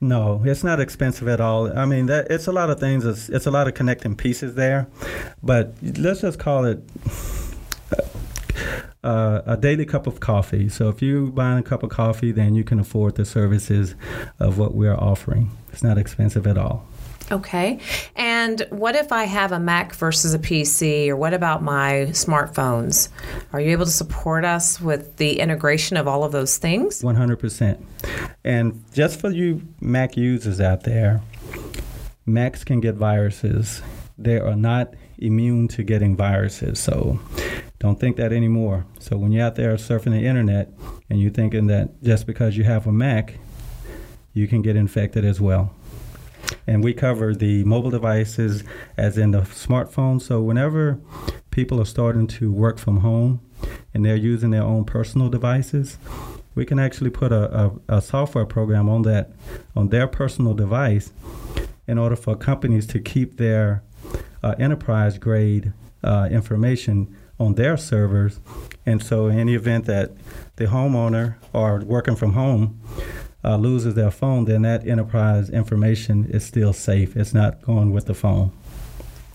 No, 0.00 0.42
it's 0.44 0.62
not 0.62 0.80
expensive 0.80 1.28
at 1.28 1.40
all. 1.40 1.76
I 1.76 1.84
mean, 1.84 2.06
that 2.06 2.30
it's 2.30 2.46
a 2.46 2.52
lot 2.52 2.70
of 2.70 2.78
things. 2.78 3.04
It's, 3.04 3.28
it's 3.28 3.46
a 3.46 3.50
lot 3.50 3.66
of 3.66 3.74
connecting 3.74 4.14
pieces 4.14 4.54
there, 4.54 4.86
but 5.42 5.74
let's 5.82 6.20
just 6.20 6.38
call 6.38 6.64
it 6.64 6.80
uh, 9.04 9.42
a 9.46 9.56
daily 9.56 9.84
cup 9.84 10.06
of 10.06 10.20
coffee. 10.20 10.68
So 10.68 10.88
if 10.88 11.00
you 11.02 11.30
buy 11.30 11.58
a 11.58 11.62
cup 11.62 11.82
of 11.82 11.90
coffee, 11.90 12.32
then 12.32 12.54
you 12.54 12.64
can 12.64 12.80
afford 12.80 13.14
the 13.14 13.24
services 13.24 13.94
of 14.38 14.58
what 14.58 14.74
we're 14.74 14.96
offering. 14.96 15.50
It's 15.72 15.82
not 15.82 15.98
expensive 15.98 16.46
at 16.46 16.58
all. 16.58 16.86
Okay. 17.30 17.78
And 18.16 18.66
what 18.70 18.96
if 18.96 19.12
I 19.12 19.24
have 19.24 19.52
a 19.52 19.60
Mac 19.60 19.94
versus 19.94 20.32
a 20.32 20.38
PC, 20.38 21.08
or 21.08 21.16
what 21.16 21.34
about 21.34 21.62
my 21.62 22.06
smartphones? 22.10 23.10
Are 23.52 23.60
you 23.60 23.70
able 23.72 23.84
to 23.84 23.90
support 23.90 24.44
us 24.44 24.80
with 24.80 25.16
the 25.18 25.38
integration 25.38 25.96
of 25.96 26.08
all 26.08 26.24
of 26.24 26.32
those 26.32 26.56
things? 26.56 27.02
100%. 27.02 27.82
And 28.44 28.82
just 28.94 29.20
for 29.20 29.30
you 29.30 29.60
Mac 29.80 30.16
users 30.16 30.60
out 30.60 30.84
there, 30.84 31.20
Macs 32.24 32.64
can 32.64 32.80
get 32.80 32.94
viruses. 32.94 33.82
They 34.16 34.38
are 34.38 34.56
not 34.56 34.94
immune 35.18 35.68
to 35.68 35.82
getting 35.82 36.16
viruses. 36.16 36.78
So 36.78 37.18
don't 37.78 38.00
think 38.00 38.16
that 38.16 38.32
anymore. 38.32 38.86
So 38.98 39.16
when 39.16 39.32
you're 39.32 39.46
out 39.46 39.54
there 39.54 39.74
surfing 39.76 40.12
the 40.12 40.26
internet 40.26 40.70
and 41.08 41.20
you're 41.20 41.30
thinking 41.30 41.68
that 41.68 42.02
just 42.02 42.26
because 42.26 42.56
you 42.56 42.64
have 42.64 42.86
a 42.86 42.92
Mac, 42.92 43.34
you 44.32 44.48
can 44.48 44.62
get 44.62 44.76
infected 44.76 45.24
as 45.24 45.40
well. 45.40 45.74
And 46.66 46.82
we 46.82 46.94
cover 46.94 47.34
the 47.34 47.64
mobile 47.64 47.90
devices 47.90 48.64
as 48.96 49.18
in 49.18 49.30
the 49.30 49.42
smartphone. 49.42 50.20
So 50.20 50.40
whenever 50.40 50.98
people 51.50 51.80
are 51.80 51.86
starting 51.86 52.26
to 52.26 52.52
work 52.52 52.78
from 52.78 52.98
home 52.98 53.40
and 53.94 54.04
they're 54.04 54.16
using 54.16 54.50
their 54.50 54.62
own 54.62 54.84
personal 54.84 55.28
devices, 55.28 55.98
we 56.54 56.66
can 56.66 56.78
actually 56.78 57.10
put 57.10 57.32
a, 57.32 57.70
a, 57.88 57.96
a 57.96 58.02
software 58.02 58.46
program 58.46 58.88
on 58.88 59.02
that 59.02 59.30
on 59.76 59.90
their 59.90 60.08
personal 60.08 60.54
device 60.54 61.12
in 61.86 61.98
order 61.98 62.16
for 62.16 62.34
companies 62.34 62.86
to 62.88 62.98
keep 62.98 63.36
their 63.36 63.82
uh, 64.42 64.54
enterprise 64.58 65.18
grade 65.18 65.72
uh, 66.02 66.28
information 66.30 67.16
on 67.38 67.54
their 67.54 67.76
servers. 67.76 68.40
And 68.86 69.02
so, 69.02 69.26
in 69.26 69.46
the 69.46 69.54
event 69.54 69.86
that 69.86 70.12
the 70.56 70.66
homeowner 70.66 71.36
or 71.52 71.80
working 71.80 72.16
from 72.16 72.32
home 72.32 72.80
uh, 73.44 73.56
loses 73.56 73.94
their 73.94 74.10
phone, 74.10 74.44
then 74.44 74.62
that 74.62 74.86
enterprise 74.86 75.50
information 75.50 76.26
is 76.26 76.44
still 76.44 76.72
safe. 76.72 77.16
It's 77.16 77.34
not 77.34 77.62
going 77.62 77.92
with 77.92 78.06
the 78.06 78.14
phone. 78.14 78.52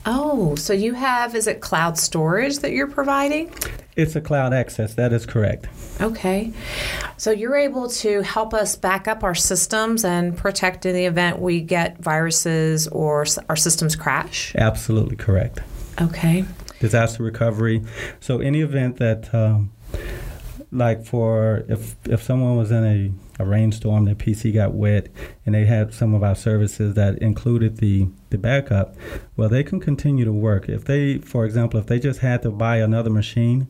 Oh, 0.05 0.55
so 0.55 0.73
you 0.73 0.93
have, 0.95 1.33
is 1.33 1.47
it 1.47 1.61
cloud 1.61 1.97
storage 1.97 2.59
that 2.59 2.71
you're 2.71 2.87
providing? 2.87 3.53
It's 3.95 4.15
a 4.15 4.21
cloud 4.21 4.53
access, 4.53 4.95
that 4.95 5.13
is 5.13 5.25
correct. 5.25 5.67
Okay. 6.01 6.51
So 7.15 7.31
you're 7.31 7.55
able 7.55 7.87
to 7.89 8.21
help 8.21 8.53
us 8.53 8.75
back 8.75 9.07
up 9.07 9.23
our 9.23 9.35
systems 9.35 10.03
and 10.03 10.35
protect 10.35 10.85
in 10.85 10.93
the 10.93 11.05
event 11.05 11.39
we 11.39 11.61
get 11.61 11.99
viruses 11.99 12.87
or 12.89 13.25
our 13.47 13.55
systems 13.55 13.95
crash? 13.95 14.53
Absolutely 14.55 15.15
correct. 15.15 15.61
Okay. 16.01 16.43
Disaster 16.83 17.23
recovery. 17.23 17.81
So, 18.19 18.39
any 18.39 18.61
event 18.61 18.97
that, 18.97 19.33
um, 19.33 19.71
like 20.71 21.05
for 21.05 21.63
if 21.69 21.95
if 22.07 22.21
someone 22.21 22.57
was 22.57 22.71
in 22.71 22.83
a 22.83 23.11
a 23.39 23.45
rainstorm, 23.45 24.05
their 24.05 24.15
PC 24.15 24.53
got 24.53 24.73
wet, 24.73 25.07
and 25.45 25.55
they 25.55 25.65
had 25.65 25.93
some 25.93 26.13
of 26.13 26.23
our 26.23 26.35
services 26.35 26.93
that 26.95 27.17
included 27.19 27.77
the, 27.77 28.07
the 28.29 28.37
backup, 28.37 28.95
well, 29.35 29.49
they 29.49 29.63
can 29.63 29.79
continue 29.79 30.25
to 30.25 30.31
work. 30.31 30.69
If 30.69 30.85
they, 30.85 31.17
for 31.17 31.45
example, 31.45 31.79
if 31.79 31.87
they 31.87 31.99
just 31.99 32.19
had 32.19 32.41
to 32.43 32.51
buy 32.51 32.77
another 32.77 33.09
machine, 33.09 33.67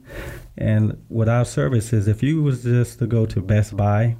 and 0.57 1.01
with 1.09 1.29
our 1.29 1.45
services, 1.45 2.07
if 2.07 2.21
you 2.21 2.41
was 2.41 2.63
just 2.63 2.99
to 2.99 3.07
go 3.07 3.25
to 3.25 3.41
Best 3.41 3.75
Buy 3.77 4.17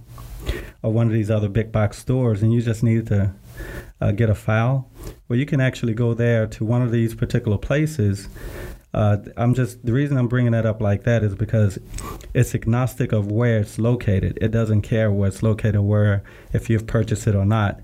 or 0.82 0.92
one 0.92 1.08
of 1.08 1.14
these 1.14 1.30
other 1.30 1.50
big 1.50 1.72
box 1.72 1.98
stores 1.98 2.42
and 2.42 2.54
you 2.54 2.62
just 2.62 2.84
needed 2.84 3.08
to 3.08 3.34
uh, 4.02 4.12
get 4.12 4.30
a 4.30 4.36
file, 4.36 4.90
well, 5.28 5.38
you 5.38 5.46
can 5.46 5.62
actually 5.62 5.94
go 5.94 6.14
there 6.14 6.48
to 6.48 6.66
one 6.66 6.82
of 6.82 6.92
these 6.92 7.14
particular 7.16 7.58
places 7.58 8.30
uh, 8.94 9.18
I'm 9.38 9.54
just 9.54 9.84
the 9.86 9.94
reason 9.94 10.18
I'm 10.18 10.28
bringing 10.28 10.52
that 10.52 10.66
up 10.66 10.82
like 10.82 11.04
that 11.04 11.24
is 11.24 11.34
because 11.36 11.80
it's 12.34 12.54
agnostic 12.54 13.12
of 13.12 13.32
where 13.32 13.60
it's 13.60 13.80
located. 13.80 14.38
It 14.40 14.52
doesn't 14.52 14.84
care 14.84 15.12
where 15.12 15.30
it's 15.30 15.42
located, 15.42 15.82
where 15.82 16.24
if 16.52 16.70
you've 16.70 16.86
purchased 16.86 17.26
it 17.26 17.36
or 17.36 17.46
not 17.46 17.80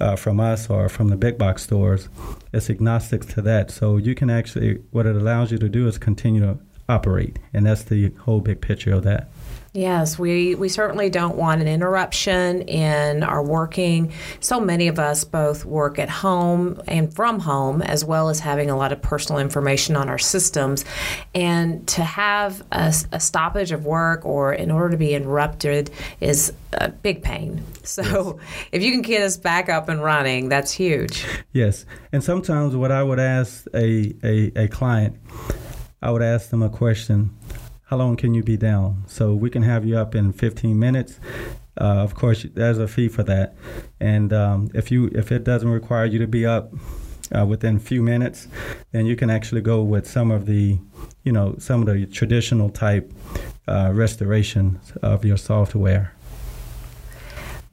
uh, 0.00 0.16
from 0.16 0.40
us 0.40 0.70
or 0.70 0.88
from 0.88 1.08
the 1.08 1.16
big 1.16 1.36
box 1.36 1.64
stores. 1.64 2.08
It's 2.52 2.70
agnostic 2.70 3.26
to 3.26 3.42
that. 3.42 3.70
So 3.70 3.98
you 3.98 4.14
can 4.14 4.30
actually 4.30 4.82
what 4.92 5.06
it 5.06 5.16
allows 5.16 5.52
you 5.52 5.58
to 5.58 5.68
do 5.68 5.86
is 5.88 5.98
continue 5.98 6.40
to 6.40 6.58
operate, 6.88 7.38
and 7.52 7.66
that's 7.66 7.84
the 7.84 8.10
whole 8.20 8.40
big 8.40 8.60
picture 8.60 8.94
of 8.94 9.02
that. 9.04 9.28
Yes, 9.76 10.18
we, 10.18 10.54
we 10.54 10.70
certainly 10.70 11.10
don't 11.10 11.36
want 11.36 11.60
an 11.60 11.68
interruption 11.68 12.62
in 12.62 13.22
our 13.22 13.42
working. 13.42 14.10
So 14.40 14.58
many 14.58 14.88
of 14.88 14.98
us 14.98 15.22
both 15.22 15.66
work 15.66 15.98
at 15.98 16.08
home 16.08 16.80
and 16.88 17.14
from 17.14 17.40
home, 17.40 17.82
as 17.82 18.02
well 18.02 18.30
as 18.30 18.40
having 18.40 18.70
a 18.70 18.76
lot 18.76 18.90
of 18.90 19.02
personal 19.02 19.38
information 19.38 19.94
on 19.94 20.08
our 20.08 20.16
systems. 20.16 20.86
And 21.34 21.86
to 21.88 22.02
have 22.02 22.62
a, 22.72 22.94
a 23.12 23.20
stoppage 23.20 23.70
of 23.70 23.84
work 23.84 24.24
or 24.24 24.54
in 24.54 24.70
order 24.70 24.92
to 24.92 24.96
be 24.96 25.12
interrupted 25.12 25.90
is 26.22 26.54
a 26.72 26.88
big 26.88 27.22
pain. 27.22 27.62
So 27.82 28.02
yes. 28.02 28.48
if 28.72 28.82
you 28.82 28.92
can 28.92 29.02
get 29.02 29.20
us 29.20 29.36
back 29.36 29.68
up 29.68 29.90
and 29.90 30.02
running, 30.02 30.48
that's 30.48 30.72
huge. 30.72 31.26
Yes. 31.52 31.84
And 32.12 32.24
sometimes 32.24 32.74
what 32.74 32.90
I 32.90 33.02
would 33.02 33.20
ask 33.20 33.66
a, 33.74 34.14
a, 34.24 34.64
a 34.64 34.68
client, 34.68 35.18
I 36.00 36.12
would 36.12 36.22
ask 36.22 36.48
them 36.48 36.62
a 36.62 36.70
question 36.70 37.36
how 37.86 37.96
long 37.96 38.16
can 38.16 38.34
you 38.34 38.42
be 38.42 38.56
down? 38.56 39.04
So 39.06 39.34
we 39.34 39.48
can 39.48 39.62
have 39.62 39.84
you 39.84 39.96
up 39.96 40.14
in 40.14 40.32
15 40.32 40.78
minutes. 40.78 41.18
Uh, 41.80 41.84
of 41.84 42.14
course, 42.14 42.44
there's 42.54 42.78
a 42.78 42.88
fee 42.88 43.08
for 43.08 43.22
that, 43.24 43.54
and 44.00 44.32
um, 44.32 44.70
if 44.74 44.90
you 44.90 45.10
if 45.14 45.30
it 45.30 45.44
doesn't 45.44 45.68
require 45.68 46.06
you 46.06 46.18
to 46.18 46.26
be 46.26 46.46
up 46.46 46.72
uh, 47.36 47.44
within 47.44 47.76
a 47.76 47.80
few 47.80 48.02
minutes, 48.02 48.48
then 48.92 49.06
you 49.06 49.14
can 49.14 49.30
actually 49.30 49.60
go 49.60 49.82
with 49.82 50.08
some 50.08 50.30
of 50.30 50.46
the, 50.46 50.78
you 51.22 51.32
know, 51.32 51.54
some 51.58 51.82
of 51.82 51.86
the 51.86 52.06
traditional 52.06 52.70
type 52.70 53.12
uh, 53.68 53.90
restoration 53.92 54.80
of 55.02 55.24
your 55.24 55.36
software. 55.36 56.12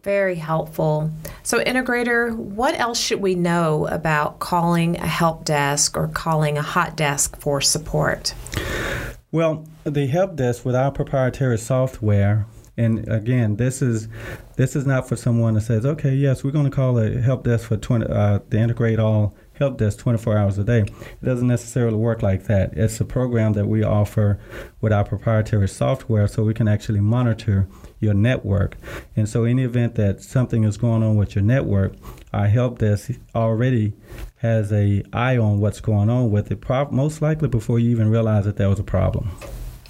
Very 0.04 0.36
helpful. 0.36 1.12
So, 1.44 1.64
integrator, 1.64 2.36
what 2.36 2.78
else 2.78 3.00
should 3.00 3.22
we 3.22 3.36
know 3.36 3.88
about 3.88 4.40
calling 4.40 4.98
a 4.98 5.08
help 5.08 5.46
desk 5.46 5.96
or 5.96 6.10
calling 6.10 6.58
a 6.58 6.62
hot 6.62 6.98
desk 6.98 7.40
for 7.40 7.62
support? 7.62 8.34
Well, 9.32 9.66
the 9.86 10.08
help 10.08 10.36
desk 10.36 10.66
with 10.66 10.76
our 10.76 10.92
proprietary 10.92 11.58
software, 11.58 12.46
and 12.78 13.08
again, 13.08 13.58
this 13.58 13.82
is 13.82 14.08
this 14.56 14.76
is 14.76 14.86
not 14.86 15.08
for 15.08 15.16
someone 15.16 15.54
that 15.56 15.62
says, 15.62 15.86
okay, 15.86 16.14
yes, 16.14 16.44
we're 16.44 16.52
going 16.52 16.66
to 16.66 16.76
call 16.76 16.98
a 16.98 17.22
help 17.22 17.44
desk 17.44 17.68
for 17.68 17.78
20 17.78 18.06
uh, 18.06 18.40
to 18.40 18.58
integrate 18.58 19.00
all 19.00 19.36
help 19.54 19.78
desk 19.78 20.00
24 20.00 20.38
hours 20.38 20.58
a 20.58 20.64
day. 20.64 20.80
It 20.80 21.24
doesn't 21.24 21.48
necessarily 21.48 21.98
work 21.98 22.24
like 22.24 22.46
that. 22.46 22.74
It's 22.74 23.00
a 23.00 23.06
program 23.06 23.54
that 23.54 23.68
we 23.68 23.84
offer 23.84 24.40
with 24.82 24.92
our 24.92 25.04
proprietary 25.04 25.68
software, 25.68 26.28
so 26.28 26.44
we 26.44 26.56
can 26.56 26.68
actually 26.68 27.02
monitor 27.02 27.68
your 28.00 28.16
network. 28.16 28.78
And 29.16 29.30
so, 29.30 29.44
in 29.44 29.58
the 29.58 29.64
event 29.64 29.96
that 29.96 30.22
something 30.22 30.64
is 30.64 30.78
going 30.78 31.04
on 31.04 31.16
with 31.16 31.36
your 31.36 31.44
network, 31.44 31.94
our 32.34 32.48
help 32.48 32.80
desk 32.80 33.12
already 33.36 33.94
has 34.38 34.74
a 34.74 35.04
eye 35.14 35.38
on 35.38 35.60
what's 35.60 35.80
going 35.80 36.10
on 36.10 36.32
with 36.32 36.52
it, 36.52 36.64
most 36.92 37.22
likely 37.22 37.48
before 37.48 37.80
you 37.80 37.92
even 37.92 38.10
realize 38.10 38.46
that 38.46 38.58
there 38.58 38.70
was 38.70 38.80
a 38.80 38.84
problem. 38.84 39.30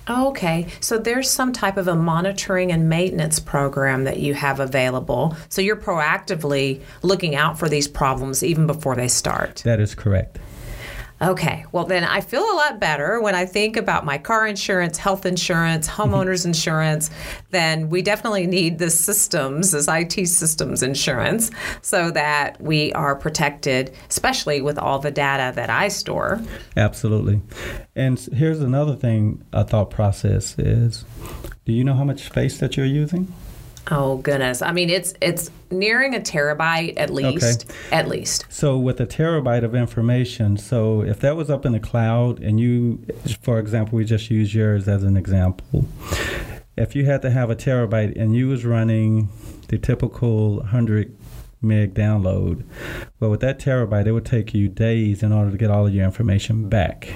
Okay, 0.09 0.67
so 0.81 0.97
there's 0.97 1.29
some 1.29 1.53
type 1.53 1.77
of 1.77 1.87
a 1.87 1.95
monitoring 1.95 2.71
and 2.71 2.89
maintenance 2.89 3.39
program 3.39 4.03
that 4.03 4.19
you 4.19 4.33
have 4.33 4.59
available. 4.59 5.35
So 5.49 5.61
you're 5.61 5.77
proactively 5.77 6.81
looking 7.03 7.35
out 7.35 7.57
for 7.57 7.69
these 7.69 7.87
problems 7.87 8.43
even 8.43 8.67
before 8.67 8.95
they 8.95 9.07
start. 9.07 9.61
That 9.63 9.79
is 9.79 9.95
correct. 9.95 10.39
Okay, 11.23 11.65
well, 11.71 11.85
then 11.85 12.03
I 12.03 12.19
feel 12.19 12.41
a 12.41 12.55
lot 12.55 12.81
better 12.81 13.21
when 13.21 13.33
I 13.33 13.45
think 13.45 13.77
about 13.77 14.03
my 14.03 14.17
car 14.17 14.45
insurance, 14.45 14.97
health 14.97 15.25
insurance, 15.25 15.87
mm-hmm. 15.87 16.13
homeowners 16.13 16.45
insurance. 16.45 17.09
Then 17.51 17.89
we 17.89 18.01
definitely 18.01 18.45
need 18.45 18.77
the 18.77 18.89
systems, 18.89 19.71
this 19.71 19.87
IT 19.87 20.27
systems 20.27 20.83
insurance, 20.83 21.49
so 21.81 22.11
that 22.11 22.59
we 22.59 22.91
are 22.91 23.15
protected, 23.15 23.95
especially 24.09 24.59
with 24.59 24.77
all 24.77 24.99
the 24.99 25.11
data 25.11 25.55
that 25.55 25.69
I 25.69 25.87
store. 25.87 26.41
Absolutely. 26.75 27.41
And 27.95 28.19
here's 28.19 28.59
another 28.59 28.95
thing 28.95 29.45
a 29.53 29.63
thought 29.63 29.91
process 29.91 30.59
is 30.59 31.05
do 31.63 31.71
you 31.71 31.85
know 31.85 31.93
how 31.93 32.03
much 32.03 32.25
space 32.25 32.59
that 32.59 32.75
you're 32.75 32.85
using? 32.85 33.33
Oh 33.91 34.17
goodness! 34.17 34.61
I 34.61 34.71
mean, 34.71 34.89
it's 34.89 35.13
it's 35.21 35.51
nearing 35.69 36.15
a 36.15 36.19
terabyte 36.19 36.93
at 36.97 37.09
least. 37.09 37.69
Okay. 37.69 37.79
At 37.91 38.07
least. 38.07 38.45
So 38.49 38.77
with 38.77 38.99
a 39.01 39.05
terabyte 39.05 39.63
of 39.63 39.75
information, 39.75 40.57
so 40.57 41.01
if 41.01 41.19
that 41.19 41.35
was 41.35 41.49
up 41.49 41.65
in 41.65 41.73
the 41.73 41.79
cloud, 41.79 42.39
and 42.39 42.59
you, 42.59 43.05
for 43.41 43.59
example, 43.59 43.97
we 43.97 44.05
just 44.05 44.31
use 44.31 44.55
yours 44.55 44.87
as 44.87 45.03
an 45.03 45.17
example. 45.17 45.85
If 46.77 46.95
you 46.95 47.05
had 47.05 47.21
to 47.23 47.29
have 47.29 47.49
a 47.49 47.55
terabyte 47.55 48.19
and 48.19 48.35
you 48.35 48.47
was 48.47 48.65
running 48.65 49.29
the 49.67 49.77
typical 49.77 50.57
100 50.57 51.15
meg 51.61 51.93
download, 51.93 52.63
well, 53.19 53.29
with 53.29 53.41
that 53.41 53.59
terabyte, 53.59 54.07
it 54.07 54.13
would 54.13 54.25
take 54.25 54.53
you 54.53 54.69
days 54.69 55.21
in 55.21 55.31
order 55.31 55.51
to 55.51 55.57
get 55.57 55.69
all 55.69 55.85
of 55.85 55.93
your 55.93 56.05
information 56.05 56.69
back. 56.69 57.09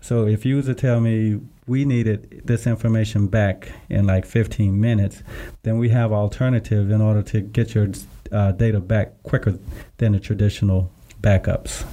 So 0.00 0.26
if 0.26 0.44
you 0.44 0.56
was 0.56 0.66
to 0.66 0.74
tell 0.74 1.00
me 1.00 1.40
we 1.66 1.84
needed 1.84 2.42
this 2.44 2.66
information 2.66 3.26
back 3.26 3.72
in 3.88 4.06
like 4.06 4.26
15 4.26 4.80
minutes, 4.80 5.22
then 5.62 5.78
we 5.78 5.88
have 5.88 6.12
alternative 6.12 6.90
in 6.90 7.00
order 7.00 7.22
to 7.22 7.40
get 7.40 7.74
your 7.74 7.88
uh, 8.32 8.52
data 8.52 8.80
back 8.80 9.22
quicker 9.22 9.58
than 9.98 10.12
the 10.12 10.20
traditional 10.20 10.90
backups. 11.20 11.84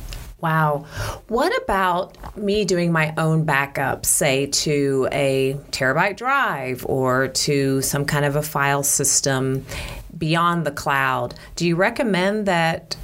Wow. 0.41 0.85
What 1.27 1.55
about 1.63 2.35
me 2.35 2.65
doing 2.65 2.91
my 2.91 3.13
own 3.15 3.45
backup, 3.45 4.05
say 4.05 4.47
to 4.47 5.07
a 5.11 5.55
terabyte 5.69 6.17
drive 6.17 6.83
or 6.87 7.27
to 7.27 7.81
some 7.83 8.05
kind 8.05 8.25
of 8.25 8.35
a 8.35 8.41
file 8.41 8.81
system 8.81 9.63
beyond 10.17 10.65
the 10.65 10.71
cloud? 10.71 11.35
Do 11.55 11.67
you 11.67 11.75
recommend 11.75 12.47
that 12.47 12.97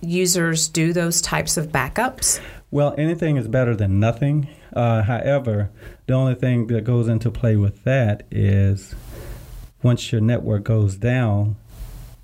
users 0.00 0.68
do 0.68 0.92
those 0.92 1.20
types 1.20 1.56
of 1.56 1.68
backups? 1.68 2.40
Well, 2.70 2.94
anything 2.96 3.36
is 3.36 3.48
better 3.48 3.74
than 3.74 3.98
nothing. 3.98 4.48
Uh, 4.74 5.02
however, 5.02 5.70
the 6.06 6.14
only 6.14 6.34
thing 6.34 6.66
that 6.66 6.84
goes 6.84 7.08
into 7.08 7.30
play 7.30 7.56
with 7.56 7.84
that 7.84 8.26
is 8.30 8.94
once 9.82 10.10
your 10.12 10.20
network 10.20 10.64
goes 10.64 10.96
down, 10.96 11.56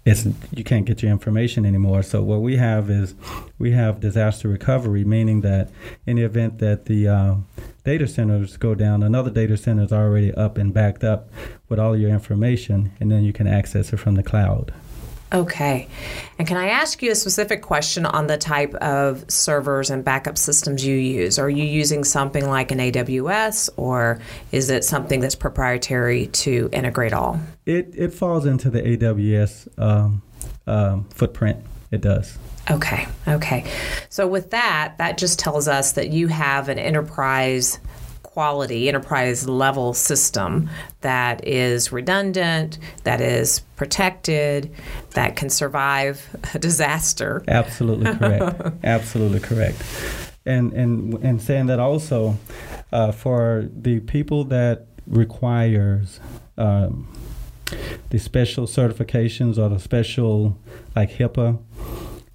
it's 0.05 0.27
you 0.51 0.65
can't 0.65 0.87
get 0.87 1.03
your 1.03 1.13
information 1.13 1.65
anymore. 1.65 2.03
So 2.03 2.23
what 2.23 2.41
we 2.41 2.57
have 2.57 2.91
is 2.91 3.15
we 3.59 3.73
have 3.73 4.01
disaster 4.01 4.49
recovery, 4.49 5.05
meaning 5.05 5.43
that 5.43 5.71
in 6.07 6.17
the 6.17 6.23
event 6.23 6.59
that 6.59 6.87
the 6.87 7.07
uh, 7.07 7.35
data 7.85 8.09
centers 8.09 8.57
go 8.57 8.75
down, 8.75 9.03
another 9.03 9.31
data 9.31 9.57
center 9.57 9.83
is 9.83 9.93
already 9.93 10.33
up 10.35 10.57
and 10.57 10.73
backed 10.73 11.05
up 11.05 11.31
with 11.69 11.79
all 11.79 11.97
your 11.97 12.11
information, 12.11 12.93
and 12.99 13.13
then 13.13 13.23
you 13.23 13.33
can 13.33 13.47
access 13.47 13.93
it 13.93 13.99
from 13.99 14.15
the 14.15 14.23
cloud. 14.23 14.73
Okay. 15.33 15.87
And 16.39 16.49
can 16.49 16.57
I 16.57 16.69
ask 16.69 17.03
you 17.03 17.13
a 17.13 17.15
specific 17.15 17.63
question 17.63 18.05
on 18.05 18.27
the 18.27 18.37
type 18.37 18.75
of 18.75 19.31
servers 19.31 19.91
and 19.91 20.05
backup 20.05 20.37
systems 20.37 20.85
you 20.85 20.97
use? 20.97 21.39
Are 21.39 21.49
you 21.49 21.65
using 21.65 22.03
something 22.03 22.49
like 22.49 22.73
an 22.73 22.79
AWS 22.79 23.71
or 23.77 24.21
is 24.51 24.71
it 24.71 24.85
something 24.85 25.21
that's 25.21 25.37
proprietary 25.37 26.27
to 26.29 26.69
Integrate 26.73 27.13
All? 27.13 27.39
It, 27.65 27.95
it 27.97 28.13
falls 28.13 28.45
into 28.45 28.71
the 28.71 28.83
AWS 28.83 29.69
um, 29.79 30.23
um, 30.67 31.05
footprint. 31.11 31.65
It 31.93 32.01
does. 32.01 32.37
Okay, 32.71 33.07
okay. 33.27 33.71
So, 34.11 34.29
with 34.29 34.51
that, 34.51 34.95
that 34.99 35.19
just 35.19 35.41
tells 35.41 35.67
us 35.67 35.93
that 35.93 36.11
you 36.11 36.29
have 36.29 36.69
an 36.69 36.79
enterprise 36.79 37.81
quality 38.41 38.89
enterprise 38.89 39.47
level 39.47 39.93
system 39.93 40.67
that 41.03 41.47
is 41.47 41.93
redundant, 41.93 42.79
that 43.05 43.21
is 43.21 43.61
protected, 43.77 44.75
that 45.11 45.37
can 45.37 45.51
survive 45.51 46.27
a 46.55 46.59
disaster. 46.69 47.45
Absolutely 47.49 48.15
correct. 48.15 48.63
Absolutely 48.83 49.41
correct. 49.41 49.77
And 50.47 50.73
and 50.73 51.13
and 51.23 51.43
saying 51.43 51.67
that 51.67 51.81
also 51.81 52.39
uh, 52.93 53.13
for 53.13 53.69
the 53.77 54.01
people 54.01 54.45
that 54.45 54.87
requires 55.07 56.19
um, 56.57 57.13
the 58.09 58.19
special 58.19 58.67
certifications 58.67 59.59
or 59.59 59.69
the 59.69 59.79
special 59.79 60.57
like 60.97 61.11
HIPAA 61.11 61.59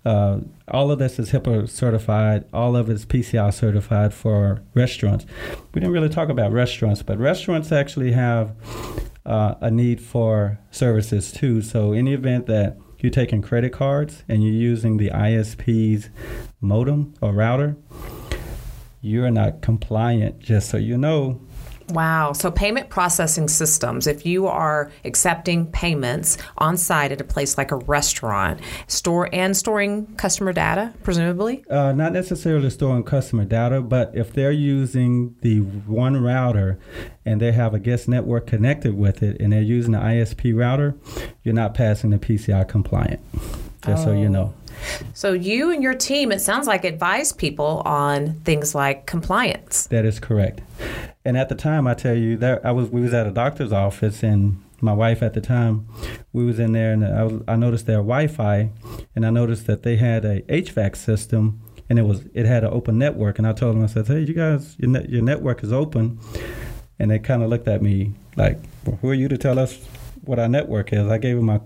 uh, 0.06 0.38
all 0.68 0.92
of 0.92 1.00
this 1.00 1.20
is 1.20 1.32
HIPAA 1.32 1.70
certified. 1.70 2.46
All 2.52 2.76
of 2.76 2.90
it 2.90 2.94
is 2.94 3.06
PCI 3.06 3.54
certified 3.54 4.14
for 4.14 4.64
restaurants. 4.74 5.26
We 5.74 5.80
didn't 5.80 5.94
really 5.94 6.10
talk 6.10 6.30
about 6.30 6.52
restaurants, 6.52 7.04
but 7.04 7.20
restaurants 7.20 7.72
actually 7.72 8.14
have 8.14 8.56
uh, 9.26 9.56
a 9.62 9.70
need 9.70 10.02
for 10.02 10.60
services 10.72 11.32
too. 11.32 11.62
So, 11.62 11.94
in 11.94 12.06
the 12.06 12.14
event 12.14 12.48
that 12.48 12.78
you're 13.00 13.12
taking 13.12 13.42
credit 13.42 13.74
cards 13.74 14.24
and 14.28 14.44
you're 14.44 14.54
using 14.54 14.98
the 14.98 15.10
ISP's 15.10 16.10
modem 16.62 17.14
or 17.22 17.34
router, 17.34 17.78
you're 19.02 19.30
not 19.30 19.62
compliant. 19.62 20.40
Just 20.40 20.70
so 20.70 20.78
you 20.78 20.98
know, 20.98 21.40
Wow. 21.90 22.34
So, 22.34 22.50
payment 22.50 22.90
processing 22.90 23.48
systems, 23.48 24.08
if 24.08 24.26
you 24.26 24.48
are 24.48 24.92
accepting 25.04 25.68
payments 25.68 26.38
on 26.58 26.78
site 26.78 27.12
at 27.12 27.22
a 27.22 27.24
place 27.24 27.58
like 27.58 27.72
a 27.72 27.78
restaurant, 27.78 28.60
store 28.88 29.30
and 29.32 29.56
storing 29.56 30.08
customer 30.16 30.52
data, 30.52 30.94
presumably? 31.04 31.64
Uh, 31.70 31.92
not 31.92 32.14
necessarily 32.14 32.70
storing 32.70 33.04
customer 33.04 33.46
data, 33.46 33.82
but 33.82 34.12
if 34.16 34.34
they're 34.34 34.52
using 34.52 35.36
the 35.42 35.60
one 35.60 36.22
router 36.22 36.80
and 37.26 37.40
they 37.40 37.52
have 37.52 37.74
a 37.74 37.80
guest 37.80 38.08
network 38.08 38.48
connected 38.48 38.96
with 38.96 39.22
it 39.22 39.40
and 39.40 39.54
they're 39.54 39.62
using 39.62 39.92
the 39.92 40.00
ISP 40.00 40.56
router, 40.56 40.96
you're 41.44 41.54
not 41.54 41.74
passing 41.74 42.10
the 42.10 42.18
PCI 42.18 42.68
compliant. 42.68 43.20
Just 43.86 44.02
oh. 44.02 44.06
so 44.06 44.12
you 44.14 44.30
know. 44.30 44.54
So 45.14 45.34
you 45.34 45.72
and 45.72 45.82
your 45.82 45.94
team, 45.94 46.32
it 46.32 46.40
sounds 46.40 46.68
like, 46.68 46.84
advise 46.84 47.32
people 47.32 47.82
on 47.86 48.34
things 48.42 48.76
like 48.76 49.06
compliance. 49.06 49.88
That 49.88 50.06
is 50.06 50.20
correct. 50.20 50.62
And 51.26 51.36
at 51.38 51.50
the 51.50 51.56
time, 51.56 51.88
I 51.88 51.96
tell 51.96 52.16
you, 52.16 52.38
that 52.38 52.64
I 52.64 52.72
was 52.72 52.90
we 52.90 53.02
was 53.02 53.14
at 53.14 53.26
a 53.26 53.32
doctor's 53.32 53.74
office, 53.74 54.22
and 54.24 54.64
my 54.80 54.94
wife 54.94 55.24
at 55.24 55.34
the 55.34 55.42
time, 55.42 55.88
we 56.32 56.46
was 56.46 56.60
in 56.60 56.74
there, 56.74 56.94
and 56.94 57.04
I, 57.04 57.24
was, 57.24 57.42
I 57.48 57.56
noticed 57.56 57.88
their 57.88 57.98
Wi-Fi, 57.98 58.70
and 59.16 59.26
I 59.26 59.32
noticed 59.32 59.66
that 59.66 59.82
they 59.82 59.96
had 59.96 60.24
a 60.24 60.42
HVAC 60.42 60.96
system, 60.96 61.62
and 61.90 61.98
it 61.98 62.04
was 62.04 62.26
it 62.36 62.46
had 62.46 62.64
an 62.64 62.72
open 62.72 63.00
network, 63.00 63.40
and 63.40 63.48
I 63.48 63.54
told 63.54 63.76
them, 63.76 63.84
I 63.84 63.88
said, 63.88 64.08
hey, 64.08 64.22
you 64.22 64.36
guys, 64.36 64.76
your 64.78 64.92
net, 64.92 65.10
your 65.10 65.24
network 65.24 65.64
is 65.64 65.74
open, 65.74 66.20
and 67.00 67.10
they 67.10 67.18
kind 67.18 67.42
of 67.42 67.50
looked 67.50 67.68
at 67.68 67.82
me 67.82 68.14
like, 68.36 68.60
well, 68.86 69.00
who 69.02 69.10
are 69.10 69.16
you 69.16 69.28
to 69.28 69.38
tell 69.38 69.58
us 69.58 69.84
what 70.28 70.40
our 70.40 70.48
network 70.48 70.94
is? 70.94 71.08
I 71.08 71.18
gave 71.18 71.38
them 71.38 71.46
my 71.46 71.62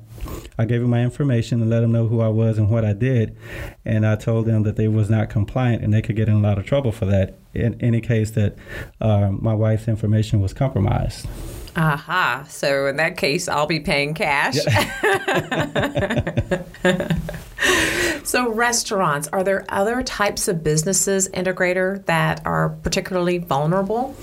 I 0.58 0.66
gave 0.66 0.82
them 0.82 0.90
my 0.90 1.02
information 1.02 1.62
and 1.62 1.70
let 1.70 1.80
them 1.82 1.92
know 1.92 2.08
who 2.08 2.22
I 2.22 2.28
was 2.28 2.58
and 2.58 2.70
what 2.70 2.84
I 2.86 2.94
did, 2.94 3.38
and 3.86 4.06
I 4.06 4.16
told 4.16 4.46
them 4.46 4.64
that 4.64 4.76
they 4.76 4.88
was 4.88 5.10
not 5.10 5.30
compliant 5.30 5.84
and 5.84 5.94
they 5.94 6.02
could 6.02 6.16
get 6.16 6.28
in 6.28 6.36
a 6.36 6.40
lot 6.40 6.58
of 6.58 6.66
trouble 6.66 6.92
for 6.92 7.06
that. 7.06 7.36
In 7.54 7.80
any 7.82 8.02
case, 8.02 8.32
that 8.32 8.56
uh, 9.02 9.32
my 9.32 9.54
wife's 9.54 9.88
information 9.88 10.42
was 10.42 10.54
compromised. 10.54 11.28
Aha. 11.76 12.46
So 12.50 12.88
in 12.88 12.98
that 12.98 13.18
case, 13.18 13.48
I'll 13.48 13.66
be 13.66 13.80
paying 13.80 14.14
cash. 14.14 14.58
Yeah. 14.66 16.64
so, 18.24 18.52
restaurants, 18.52 19.28
are 19.30 19.44
there 19.44 19.66
other 19.70 20.04
types 20.04 20.48
of 20.48 20.64
businesses, 20.64 21.30
integrator, 21.30 22.06
that 22.06 22.46
are 22.46 22.70
particularly 22.70 23.38
vulnerable? 23.38 24.16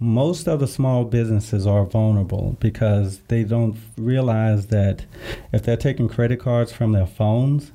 Most 0.00 0.48
of 0.48 0.60
the 0.60 0.66
small 0.66 1.04
businesses 1.04 1.66
are 1.66 1.84
vulnerable 1.84 2.56
because 2.58 3.20
they 3.28 3.44
don't 3.44 3.76
realize 3.98 4.68
that 4.68 5.04
if 5.52 5.62
they're 5.62 5.76
taking 5.76 6.08
credit 6.08 6.40
cards 6.40 6.72
from 6.72 6.92
their 6.92 7.06
phones, 7.06 7.70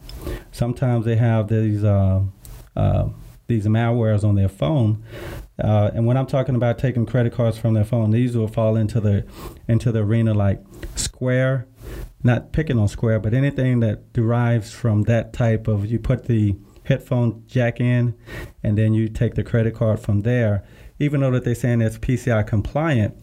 sometimes 0.51 1.05
they 1.05 1.15
have 1.15 1.47
these 1.47 1.83
uh, 1.83 2.21
uh, 2.75 3.07
these 3.47 3.67
malwares 3.67 4.23
on 4.23 4.33
their 4.33 4.49
phone. 4.49 5.03
Uh, 5.59 5.91
and 5.93 6.07
when 6.07 6.17
I'm 6.17 6.25
talking 6.25 6.55
about 6.55 6.79
taking 6.79 7.05
credit 7.05 7.31
cards 7.31 7.59
from 7.59 7.75
their 7.75 7.85
phone, 7.85 8.09
these 8.09 8.35
will 8.35 8.47
fall 8.47 8.75
into 8.75 8.99
the 8.99 9.23
into 9.67 9.91
the 9.91 9.99
arena 9.99 10.33
like 10.33 10.63
Square, 10.95 11.67
not 12.23 12.51
picking 12.51 12.79
on 12.79 12.88
Square, 12.88 13.19
but 13.19 13.35
anything 13.35 13.81
that 13.81 14.13
derives 14.13 14.71
from 14.71 15.03
that 15.03 15.31
type 15.31 15.67
of 15.67 15.85
you 15.85 15.99
put 15.99 16.25
the 16.25 16.55
headphone 16.85 17.43
jack 17.45 17.79
in, 17.79 18.15
and 18.63 18.79
then 18.79 18.95
you 18.95 19.09
take 19.09 19.35
the 19.35 19.43
credit 19.43 19.75
card 19.75 19.99
from 19.99 20.21
there 20.21 20.63
even 20.99 21.21
though 21.21 21.31
that 21.31 21.43
they're 21.43 21.55
saying 21.55 21.81
it's 21.81 21.97
PCI 21.97 22.45
compliant, 22.47 23.15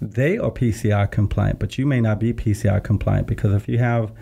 they 0.00 0.38
are 0.38 0.50
PCI 0.50 1.10
compliant, 1.10 1.58
but 1.58 1.76
you 1.76 1.86
may 1.86 2.00
not 2.00 2.18
be 2.18 2.32
PCI 2.32 2.82
compliant 2.82 3.26
because 3.26 3.52
if 3.52 3.68
you 3.68 3.78
have 3.78 4.12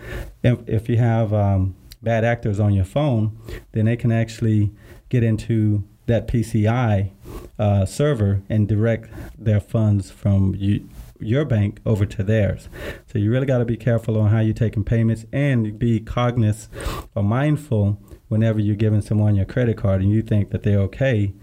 if, 0.43 0.59
if 0.67 0.89
you 0.89 0.97
have 0.97 1.33
um, 1.33 1.75
bad 2.01 2.25
actors 2.25 2.59
on 2.59 2.73
your 2.73 2.85
phone, 2.85 3.37
then 3.71 3.85
they 3.85 3.95
can 3.95 4.11
actually 4.11 4.71
get 5.09 5.23
into 5.23 5.83
that 6.07 6.27
PCI 6.27 7.11
uh, 7.57 7.85
server 7.85 8.41
and 8.49 8.67
direct 8.67 9.09
their 9.37 9.59
funds 9.59 10.11
from 10.11 10.55
you, 10.57 10.89
your 11.19 11.45
bank 11.45 11.79
over 11.85 12.05
to 12.05 12.23
theirs. 12.23 12.67
So 13.11 13.19
you 13.19 13.31
really 13.31 13.45
got 13.45 13.59
to 13.59 13.65
be 13.65 13.77
careful 13.77 14.19
on 14.19 14.29
how 14.29 14.39
you're 14.39 14.53
taking 14.53 14.83
payments 14.83 15.25
and 15.31 15.77
be 15.77 15.99
cognizant 15.99 16.73
or 17.15 17.23
mindful 17.23 18.01
whenever 18.27 18.59
you're 18.59 18.75
giving 18.75 19.01
someone 19.01 19.35
your 19.35 19.45
credit 19.45 19.77
card 19.77 20.01
and 20.01 20.11
you 20.11 20.21
think 20.21 20.51
that 20.51 20.63
they're 20.63 20.79
okay 20.79 21.33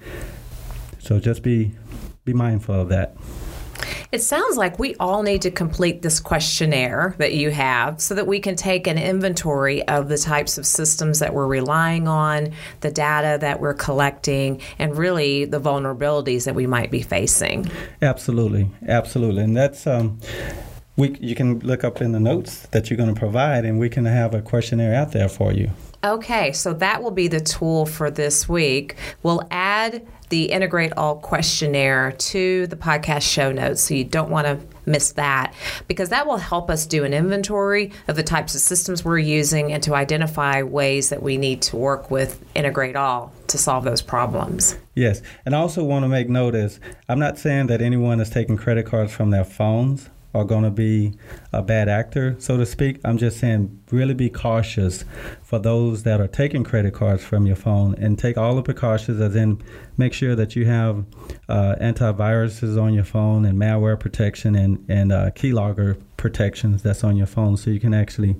so 1.06 1.20
just 1.20 1.42
be 1.42 1.72
be 2.24 2.32
mindful 2.32 2.74
of 2.74 2.88
that. 2.88 3.16
It 4.10 4.22
sounds 4.22 4.56
like 4.56 4.78
we 4.78 4.94
all 4.96 5.22
need 5.22 5.42
to 5.42 5.50
complete 5.50 6.02
this 6.02 6.18
questionnaire 6.18 7.14
that 7.18 7.34
you 7.34 7.50
have 7.50 8.00
so 8.00 8.14
that 8.14 8.26
we 8.26 8.40
can 8.40 8.56
take 8.56 8.86
an 8.86 8.98
inventory 8.98 9.86
of 9.86 10.08
the 10.08 10.16
types 10.16 10.58
of 10.58 10.66
systems 10.66 11.18
that 11.18 11.34
we're 11.34 11.46
relying 11.46 12.08
on, 12.08 12.52
the 12.80 12.90
data 12.90 13.38
that 13.40 13.60
we're 13.60 13.74
collecting, 13.74 14.60
and 14.78 14.96
really 14.96 15.44
the 15.44 15.60
vulnerabilities 15.60 16.44
that 16.44 16.54
we 16.54 16.66
might 16.66 16.90
be 16.90 17.02
facing. 17.02 17.70
Absolutely, 18.00 18.70
absolutely. 18.88 19.42
And 19.42 19.56
that's 19.56 19.86
um, 19.86 20.18
we 20.96 21.16
you 21.20 21.34
can 21.34 21.60
look 21.60 21.84
up 21.84 22.00
in 22.00 22.12
the 22.12 22.20
notes 22.20 22.66
that 22.68 22.90
you're 22.90 22.96
going 22.96 23.14
to 23.14 23.18
provide 23.18 23.64
and 23.64 23.78
we 23.78 23.88
can 23.88 24.06
have 24.06 24.34
a 24.34 24.42
questionnaire 24.42 24.94
out 24.94 25.12
there 25.12 25.28
for 25.28 25.52
you. 25.52 25.70
Okay, 26.06 26.52
so 26.52 26.72
that 26.74 27.02
will 27.02 27.10
be 27.10 27.26
the 27.26 27.40
tool 27.40 27.84
for 27.84 28.12
this 28.12 28.48
week. 28.48 28.94
We'll 29.24 29.42
add 29.50 30.06
the 30.28 30.44
Integrate 30.44 30.92
All 30.96 31.16
questionnaire 31.16 32.12
to 32.12 32.68
the 32.68 32.76
podcast 32.76 33.22
show 33.22 33.50
notes, 33.50 33.80
so 33.82 33.94
you 33.94 34.04
don't 34.04 34.30
want 34.30 34.46
to 34.46 34.60
miss 34.88 35.10
that 35.12 35.52
because 35.88 36.10
that 36.10 36.24
will 36.24 36.36
help 36.36 36.70
us 36.70 36.86
do 36.86 37.02
an 37.02 37.12
inventory 37.12 37.90
of 38.06 38.14
the 38.14 38.22
types 38.22 38.54
of 38.54 38.60
systems 38.60 39.04
we're 39.04 39.18
using 39.18 39.72
and 39.72 39.82
to 39.82 39.96
identify 39.96 40.62
ways 40.62 41.08
that 41.08 41.24
we 41.24 41.38
need 41.38 41.60
to 41.62 41.76
work 41.76 42.08
with 42.08 42.40
Integrate 42.54 42.94
All 42.94 43.32
to 43.48 43.58
solve 43.58 43.82
those 43.82 44.00
problems. 44.00 44.78
Yes, 44.94 45.22
and 45.44 45.56
I 45.56 45.58
also 45.58 45.82
want 45.82 46.04
to 46.04 46.08
make 46.08 46.28
note 46.28 46.54
is 46.54 46.78
I'm 47.08 47.18
not 47.18 47.36
saying 47.36 47.66
that 47.66 47.82
anyone 47.82 48.20
is 48.20 48.30
taking 48.30 48.56
credit 48.56 48.86
cards 48.86 49.12
from 49.12 49.30
their 49.30 49.44
phones 49.44 50.08
are 50.34 50.44
going 50.44 50.64
to 50.64 50.70
be 50.70 51.14
a 51.52 51.62
bad 51.62 51.88
actor, 51.88 52.36
so 52.38 52.56
to 52.56 52.66
speak. 52.66 53.00
I'm 53.04 53.18
just 53.18 53.38
saying, 53.38 53.82
really 53.90 54.14
be 54.14 54.28
cautious 54.28 55.04
for 55.42 55.58
those 55.58 56.02
that 56.02 56.20
are 56.20 56.28
taking 56.28 56.64
credit 56.64 56.94
cards 56.94 57.24
from 57.24 57.46
your 57.46 57.56
phone 57.56 57.94
and 57.94 58.18
take 58.18 58.36
all 58.36 58.54
the 58.54 58.62
precautions, 58.62 59.20
as 59.20 59.34
in 59.34 59.62
make 59.96 60.12
sure 60.12 60.34
that 60.34 60.54
you 60.54 60.66
have 60.66 61.04
uh, 61.48 61.76
antiviruses 61.80 62.80
on 62.80 62.92
your 62.92 63.04
phone 63.04 63.44
and 63.44 63.58
malware 63.58 63.98
protection 63.98 64.54
and, 64.54 64.84
and 64.88 65.12
uh, 65.12 65.30
keylogger 65.30 66.00
protections 66.16 66.82
that's 66.82 67.04
on 67.04 67.16
your 67.16 67.26
phone 67.26 67.56
so 67.56 67.70
you 67.70 67.78
can 67.78 67.94
actually 67.94 68.34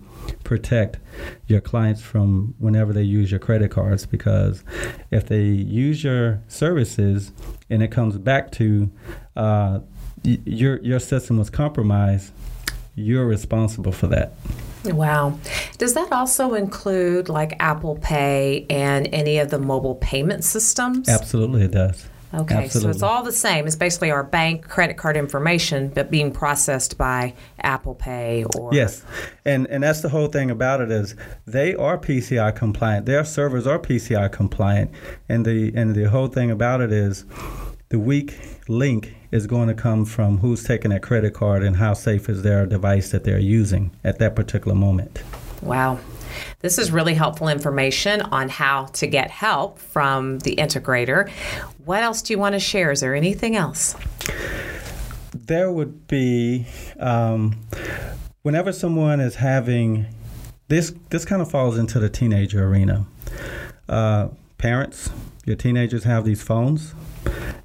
protect 0.44 0.99
your 1.46 1.61
clients 1.61 2.01
from 2.01 2.55
whenever 2.59 2.92
they 2.92 3.03
use 3.03 3.31
your 3.31 3.38
credit 3.38 3.70
cards 3.70 4.07
because 4.07 4.64
if 5.11 5.27
they 5.27 5.44
use 5.44 6.03
your 6.03 6.42
services 6.49 7.33
and 7.70 7.83
it 7.83 7.90
comes 7.92 8.16
back 8.18 8.51
to 8.51 8.90
uh, 9.37 9.79
your 10.26 10.78
your 10.82 10.98
system 10.98 11.38
was 11.38 11.50
compromised, 11.50 12.32
you're 12.94 13.26
responsible 13.26 13.92
for 13.92 14.08
that. 14.08 14.32
Wow. 14.84 15.38
Does 15.78 15.94
that 15.94 16.12
also 16.12 16.54
include 16.54 17.28
like 17.28 17.56
Apple 17.60 17.96
Pay 17.96 18.66
and 18.70 19.08
any 19.12 19.38
of 19.38 19.50
the 19.50 19.58
mobile 19.58 19.96
payment 19.96 20.44
systems? 20.44 21.08
Absolutely, 21.08 21.62
it 21.62 21.72
does. 21.72 22.08
Okay, 22.34 22.64
Absolutely. 22.64 22.92
so 22.92 22.96
it's 22.96 23.02
all 23.02 23.22
the 23.22 23.32
same. 23.32 23.66
It's 23.66 23.76
basically 23.76 24.10
our 24.10 24.24
bank 24.24 24.68
credit 24.68 24.96
card 24.96 25.16
information, 25.16 25.88
but 25.88 26.10
being 26.10 26.32
processed 26.32 26.98
by 26.98 27.34
Apple 27.60 27.94
Pay 27.94 28.44
or 28.56 28.74
Yes, 28.74 29.04
and 29.44 29.66
and 29.68 29.82
that's 29.82 30.02
the 30.02 30.08
whole 30.08 30.26
thing 30.26 30.50
about 30.50 30.80
it 30.80 30.90
is 30.90 31.14
they 31.46 31.74
are 31.76 31.96
PCI 31.96 32.54
compliant. 32.54 33.06
Their 33.06 33.24
servers 33.24 33.66
are 33.66 33.78
PCI 33.78 34.30
compliant, 34.32 34.90
and 35.28 35.46
the 35.46 35.72
and 35.76 35.94
the 35.94 36.10
whole 36.10 36.26
thing 36.26 36.50
about 36.50 36.80
it 36.80 36.92
is 36.92 37.24
the 37.90 37.98
weak 37.98 38.36
link 38.68 39.14
is 39.37 39.46
going 39.46 39.68
to 39.68 39.75
come 39.75 40.05
from 40.05 40.38
who's 40.38 40.64
taking 40.64 40.90
that 40.90 41.03
credit 41.03 41.35
card 41.35 41.62
and 41.62 41.77
how 41.77 41.92
safe 41.92 42.29
is 42.29 42.42
their 42.42 42.66
device 42.66 43.11
that 43.11 43.22
they're 43.22 43.38
using 43.38 43.90
at 44.03 44.18
that 44.18 44.35
particular 44.35 44.75
moment. 44.75 45.22
Wow. 45.62 46.01
This 46.61 46.79
is 46.79 46.90
really 46.90 47.14
helpful 47.14 47.49
information 47.49 48.22
on 48.22 48.49
how 48.49 48.87
to 48.87 49.07
get 49.07 49.31
help 49.31 49.79
from 49.79 50.40
the 50.40 50.57
integrator. 50.57 51.31
What 51.85 52.03
else 52.03 52.22
do 52.22 52.33
you 52.33 52.38
want 52.38 52.55
to 52.55 52.61
share? 52.61 52.90
Is 52.90 53.01
there 53.01 53.14
anything 53.14 53.57
else? 53.57 53.94
There 55.35 55.70
would 55.70 56.09
be 56.09 56.66
um, 56.99 57.61
whenever 58.42 58.72
someone 58.72 59.20
is 59.20 59.37
having 59.37 60.07
this. 60.68 60.92
This 61.11 61.25
kind 61.25 61.40
of 61.40 61.51
falls 61.51 61.79
into 61.79 61.99
the 61.99 62.09
teenager 62.09 62.66
arena. 62.66 63.07
Uh, 63.88 64.29
parents, 64.59 65.11
your 65.44 65.57
teenagers 65.57 66.05
have 66.05 66.25
these 66.25 66.42
phones, 66.42 66.94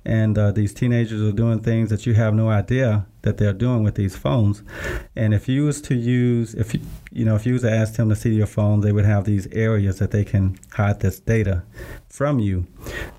and 0.03 0.37
uh, 0.37 0.51
these 0.51 0.73
teenagers 0.73 1.21
are 1.21 1.31
doing 1.31 1.59
things 1.59 1.89
that 1.89 2.05
you 2.05 2.13
have 2.13 2.33
no 2.33 2.49
idea 2.49 3.05
that 3.21 3.37
they're 3.37 3.53
doing 3.53 3.83
with 3.83 3.95
these 3.95 4.15
phones. 4.15 4.63
And 5.15 5.33
if 5.33 5.47
you 5.47 5.65
was 5.65 5.81
to 5.83 5.95
use, 5.95 6.55
if 6.55 6.73
you, 6.73 6.81
you 7.11 7.23
know, 7.23 7.35
if 7.35 7.45
you 7.45 7.53
was 7.53 7.61
to 7.61 7.71
ask 7.71 7.95
them 7.95 8.09
to 8.09 8.15
see 8.15 8.33
your 8.33 8.47
phone, 8.47 8.81
they 8.81 8.91
would 8.91 9.05
have 9.05 9.25
these 9.25 9.47
areas 9.47 9.99
that 9.99 10.11
they 10.11 10.23
can 10.23 10.57
hide 10.71 11.01
this 11.01 11.19
data 11.19 11.63
from 12.09 12.39
you. 12.39 12.65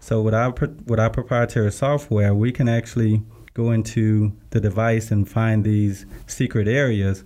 So 0.00 0.22
with 0.22 0.34
our 0.34 0.52
with 0.86 0.98
our 0.98 1.10
proprietary 1.10 1.70
software, 1.70 2.34
we 2.34 2.50
can 2.50 2.68
actually 2.68 3.22
go 3.54 3.70
into 3.70 4.32
the 4.50 4.60
device 4.60 5.10
and 5.10 5.28
find 5.28 5.62
these 5.62 6.06
secret 6.26 6.66
areas 6.66 7.22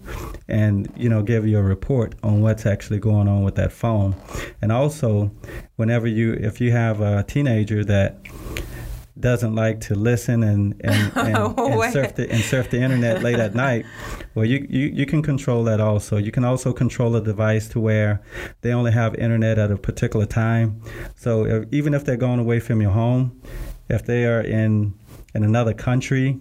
and 0.49 0.93
you 0.97 1.09
know 1.09 1.23
give 1.23 1.47
you 1.47 1.57
a 1.57 1.63
report 1.63 2.17
on 2.23 2.41
what's 2.41 2.67
actually 2.67 2.99
going 2.99 3.29
on 3.29 3.45
with 3.45 3.55
that 3.55 3.71
phone 3.71 4.15
and 4.61 4.73
also 4.73 5.31
whenever 5.77 6.09
you 6.09 6.33
if 6.33 6.61
you 6.61 6.73
have 6.73 7.01
a 7.01 7.23
teenager 7.23 7.85
that 7.85 8.19
doesn't 9.19 9.55
like 9.55 9.81
to 9.81 9.95
listen 9.95 10.43
and 10.43 10.81
and, 10.85 11.13
and, 11.17 11.59
and 11.59 11.93
surf 11.93 12.15
the 12.15 12.31
and 12.31 12.43
surf 12.43 12.71
the 12.71 12.81
internet 12.81 13.23
late 13.23 13.39
at 13.39 13.55
night. 13.55 13.87
Well 14.35 14.45
you, 14.45 14.67
you 14.69 14.87
you 14.87 15.07
can 15.07 15.23
control 15.23 15.65
that 15.65 15.81
also. 15.81 16.17
You 16.17 16.33
can 16.33 16.45
also 16.45 16.73
control 16.73 17.17
a 17.17 17.21
device 17.21 17.69
to 17.69 17.81
where 17.81 18.21
they 18.61 18.73
only 18.73 18.93
have 18.93 19.15
internet 19.15 19.59
at 19.59 19.71
a 19.71 19.77
particular 19.77 20.27
time. 20.27 20.83
So 21.15 21.47
if, 21.47 21.69
even 21.73 21.95
if 21.95 22.05
they're 22.05 22.17
going 22.17 22.41
away 22.41 22.61
from 22.61 22.81
your 22.81 22.93
home 22.93 23.41
if 23.89 24.05
they 24.05 24.25
are 24.25 24.41
in 24.41 24.95
in 25.35 25.45
another 25.45 25.75
country 25.75 26.39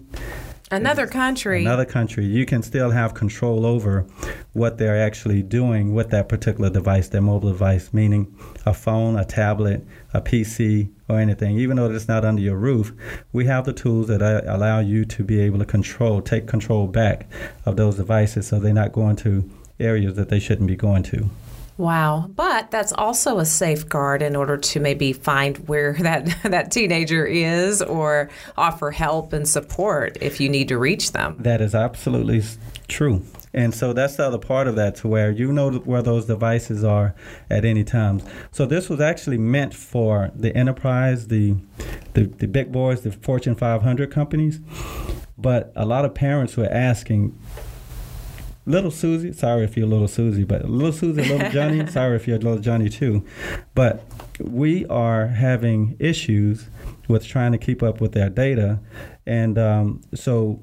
Another 0.70 1.06
country. 1.06 1.60
another 1.60 1.84
country, 1.84 2.26
you 2.26 2.44
can 2.44 2.60
still 2.60 2.90
have 2.90 3.14
control 3.14 3.64
over 3.64 4.04
what 4.52 4.78
they're 4.78 5.00
actually 5.00 5.42
doing 5.42 5.94
with 5.94 6.10
that 6.10 6.28
particular 6.28 6.68
device, 6.70 7.08
their 7.08 7.20
mobile 7.20 7.50
device, 7.50 7.92
meaning 7.92 8.36
a 8.64 8.74
phone, 8.74 9.16
a 9.16 9.24
tablet, 9.24 9.86
a 10.12 10.20
PC, 10.20 10.90
or 11.08 11.20
anything. 11.20 11.56
Even 11.56 11.76
though 11.76 11.88
it's 11.90 12.08
not 12.08 12.24
under 12.24 12.42
your 12.42 12.56
roof, 12.56 12.92
we 13.32 13.44
have 13.44 13.64
the 13.64 13.72
tools 13.72 14.08
that 14.08 14.22
allow 14.22 14.80
you 14.80 15.04
to 15.04 15.22
be 15.22 15.38
able 15.40 15.60
to 15.60 15.64
control, 15.64 16.20
take 16.20 16.48
control 16.48 16.88
back 16.88 17.30
of 17.64 17.76
those 17.76 17.96
devices 17.96 18.48
so 18.48 18.58
they're 18.58 18.72
not 18.72 18.92
going 18.92 19.14
to 19.14 19.48
areas 19.78 20.14
that 20.14 20.30
they 20.30 20.40
shouldn't 20.40 20.66
be 20.66 20.74
going 20.74 21.04
to. 21.04 21.30
Wow, 21.78 22.30
but 22.34 22.70
that's 22.70 22.92
also 22.92 23.38
a 23.38 23.44
safeguard 23.44 24.22
in 24.22 24.34
order 24.34 24.56
to 24.56 24.80
maybe 24.80 25.12
find 25.12 25.56
where 25.68 25.92
that 26.00 26.34
that 26.44 26.70
teenager 26.70 27.26
is 27.26 27.82
or 27.82 28.30
offer 28.56 28.90
help 28.90 29.32
and 29.32 29.48
support 29.48 30.16
if 30.20 30.40
you 30.40 30.48
need 30.48 30.68
to 30.68 30.78
reach 30.78 31.12
them. 31.12 31.36
That 31.38 31.60
is 31.60 31.74
absolutely 31.74 32.42
true. 32.88 33.24
And 33.56 33.74
so 33.74 33.94
that's 33.94 34.16
the 34.16 34.26
other 34.26 34.38
part 34.38 34.68
of 34.68 34.76
that 34.76 34.96
to 34.96 35.08
where 35.08 35.30
you 35.30 35.50
know 35.50 35.72
where 35.72 36.02
those 36.02 36.26
devices 36.26 36.84
are 36.84 37.14
at 37.48 37.64
any 37.64 37.84
time. 37.84 38.20
So 38.52 38.66
this 38.66 38.90
was 38.90 39.00
actually 39.00 39.38
meant 39.38 39.72
for 39.72 40.30
the 40.34 40.54
enterprise, 40.54 41.28
the, 41.28 41.56
the, 42.12 42.24
the 42.24 42.46
big 42.46 42.70
boys, 42.70 43.00
the 43.00 43.12
Fortune 43.12 43.54
500 43.54 44.10
companies. 44.10 44.60
But 45.38 45.72
a 45.74 45.86
lot 45.86 46.04
of 46.04 46.14
parents 46.14 46.56
were 46.56 46.68
asking, 46.70 47.38
Little 48.68 48.90
Susie, 48.90 49.32
sorry 49.32 49.62
if 49.62 49.76
you're 49.76 49.86
little 49.86 50.08
Susie, 50.08 50.42
but 50.42 50.68
little 50.68 50.92
Susie, 50.92 51.22
little 51.22 51.50
Johnny, 51.52 51.86
sorry 51.86 52.16
if 52.16 52.26
you're 52.26 52.38
little 52.38 52.58
Johnny 52.58 52.88
too. 52.88 53.24
But 53.74 54.04
we 54.40 54.84
are 54.86 55.28
having 55.28 55.96
issues 56.00 56.68
with 57.08 57.24
trying 57.24 57.52
to 57.52 57.58
keep 57.58 57.80
up 57.80 58.00
with 58.00 58.12
their 58.12 58.28
data. 58.28 58.80
And 59.24 59.56
um, 59.56 60.02
so 60.14 60.60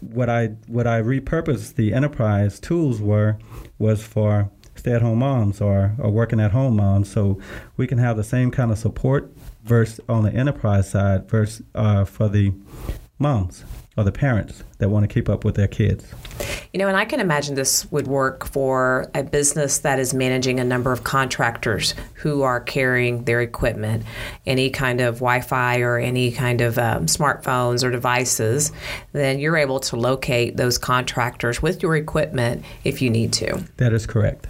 what 0.00 0.30
I 0.30 0.48
what 0.68 0.86
I 0.86 1.02
repurposed 1.02 1.74
the 1.74 1.92
enterprise 1.92 2.60
tools 2.60 3.00
were 3.00 3.36
was 3.78 4.02
for 4.02 4.50
stay-at-home 4.76 5.18
moms 5.18 5.60
or, 5.60 5.94
or 5.98 6.10
working 6.10 6.40
at 6.40 6.52
home 6.52 6.76
moms, 6.76 7.10
so 7.10 7.38
we 7.76 7.86
can 7.86 7.98
have 7.98 8.16
the 8.16 8.24
same 8.24 8.50
kind 8.50 8.70
of 8.70 8.78
support 8.78 9.30
versus 9.64 10.00
on 10.08 10.22
the 10.22 10.32
enterprise 10.32 10.88
side 10.88 11.28
versus 11.28 11.66
uh, 11.74 12.04
for 12.04 12.28
the 12.28 12.52
moms 13.18 13.64
or 13.96 14.04
the 14.04 14.12
parents 14.12 14.64
that 14.78 14.88
want 14.88 15.02
to 15.02 15.12
keep 15.12 15.28
up 15.28 15.44
with 15.44 15.54
their 15.54 15.68
kids. 15.68 16.14
You 16.72 16.78
know, 16.78 16.88
and 16.88 16.96
I 16.96 17.04
can 17.04 17.20
imagine 17.20 17.54
this 17.54 17.90
would 17.90 18.06
work 18.06 18.46
for 18.46 19.10
a 19.14 19.22
business 19.22 19.78
that 19.78 19.98
is 19.98 20.14
managing 20.14 20.60
a 20.60 20.64
number 20.64 20.92
of 20.92 21.04
contractors 21.04 21.94
who 22.14 22.42
are 22.42 22.60
carrying 22.60 23.24
their 23.24 23.40
equipment, 23.40 24.04
any 24.46 24.70
kind 24.70 25.00
of 25.00 25.16
Wi 25.16 25.40
Fi 25.40 25.80
or 25.80 25.98
any 25.98 26.32
kind 26.32 26.60
of 26.60 26.78
um, 26.78 27.06
smartphones 27.06 27.84
or 27.84 27.90
devices. 27.90 28.72
Then 29.12 29.38
you're 29.38 29.56
able 29.56 29.80
to 29.80 29.96
locate 29.96 30.56
those 30.56 30.78
contractors 30.78 31.62
with 31.62 31.82
your 31.82 31.96
equipment 31.96 32.64
if 32.84 33.02
you 33.02 33.10
need 33.10 33.32
to. 33.34 33.64
That 33.76 33.92
is 33.92 34.06
correct. 34.06 34.46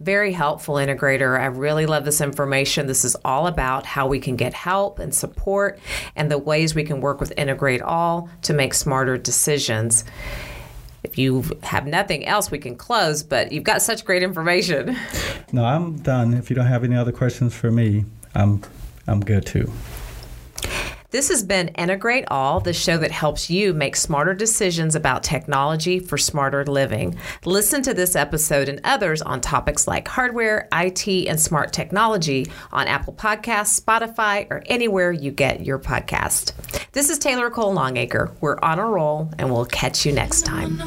Very 0.00 0.32
helpful, 0.32 0.74
integrator. 0.74 1.38
I 1.38 1.46
really 1.46 1.86
love 1.86 2.04
this 2.04 2.20
information. 2.20 2.86
This 2.86 3.04
is 3.04 3.16
all 3.24 3.46
about 3.46 3.86
how 3.86 4.06
we 4.06 4.20
can 4.20 4.36
get 4.36 4.52
help 4.52 4.98
and 4.98 5.14
support 5.14 5.78
and 6.16 6.30
the 6.30 6.38
ways 6.38 6.74
we 6.74 6.84
can 6.84 7.00
work 7.00 7.20
with 7.20 7.32
Integrate 7.36 7.82
All 7.82 8.28
to 8.42 8.52
make 8.52 8.74
smarter 8.74 9.16
decisions. 9.16 10.04
If 11.04 11.18
you 11.18 11.44
have 11.64 11.86
nothing 11.86 12.26
else, 12.26 12.50
we 12.50 12.58
can 12.58 12.76
close, 12.76 13.22
but 13.22 13.50
you've 13.50 13.64
got 13.64 13.82
such 13.82 14.04
great 14.04 14.22
information. 14.22 14.96
No, 15.52 15.64
I'm 15.64 15.98
done. 15.98 16.32
If 16.34 16.48
you 16.48 16.56
don't 16.56 16.66
have 16.66 16.84
any 16.84 16.96
other 16.96 17.12
questions 17.12 17.54
for 17.54 17.70
me, 17.70 18.04
I'm 18.34 18.62
I'm 19.06 19.20
good 19.20 19.44
too. 19.44 19.70
This 21.12 21.28
has 21.28 21.42
been 21.42 21.68
Integrate 21.68 22.24
All, 22.28 22.58
the 22.58 22.72
show 22.72 22.96
that 22.96 23.10
helps 23.10 23.50
you 23.50 23.74
make 23.74 23.96
smarter 23.96 24.32
decisions 24.32 24.94
about 24.94 25.22
technology 25.22 25.98
for 25.98 26.16
smarter 26.16 26.64
living. 26.64 27.18
Listen 27.44 27.82
to 27.82 27.92
this 27.92 28.16
episode 28.16 28.70
and 28.70 28.80
others 28.82 29.20
on 29.20 29.42
topics 29.42 29.86
like 29.86 30.08
hardware, 30.08 30.68
IT, 30.72 31.28
and 31.28 31.38
smart 31.38 31.70
technology 31.70 32.46
on 32.72 32.88
Apple 32.88 33.12
Podcasts, 33.12 33.78
Spotify, 33.78 34.50
or 34.50 34.62
anywhere 34.64 35.12
you 35.12 35.30
get 35.30 35.66
your 35.66 35.78
podcast. 35.78 36.54
This 36.92 37.10
is 37.10 37.18
Taylor 37.18 37.50
Cole 37.50 37.74
Longacre. 37.74 38.34
We're 38.40 38.58
on 38.62 38.78
a 38.78 38.86
roll, 38.86 39.30
and 39.38 39.52
we'll 39.52 39.66
catch 39.66 40.06
you 40.06 40.12
next 40.12 40.46
time. 40.46 40.78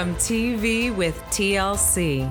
From 0.00 0.14
TV 0.14 0.96
with 0.96 1.20
TLC. 1.24 2.26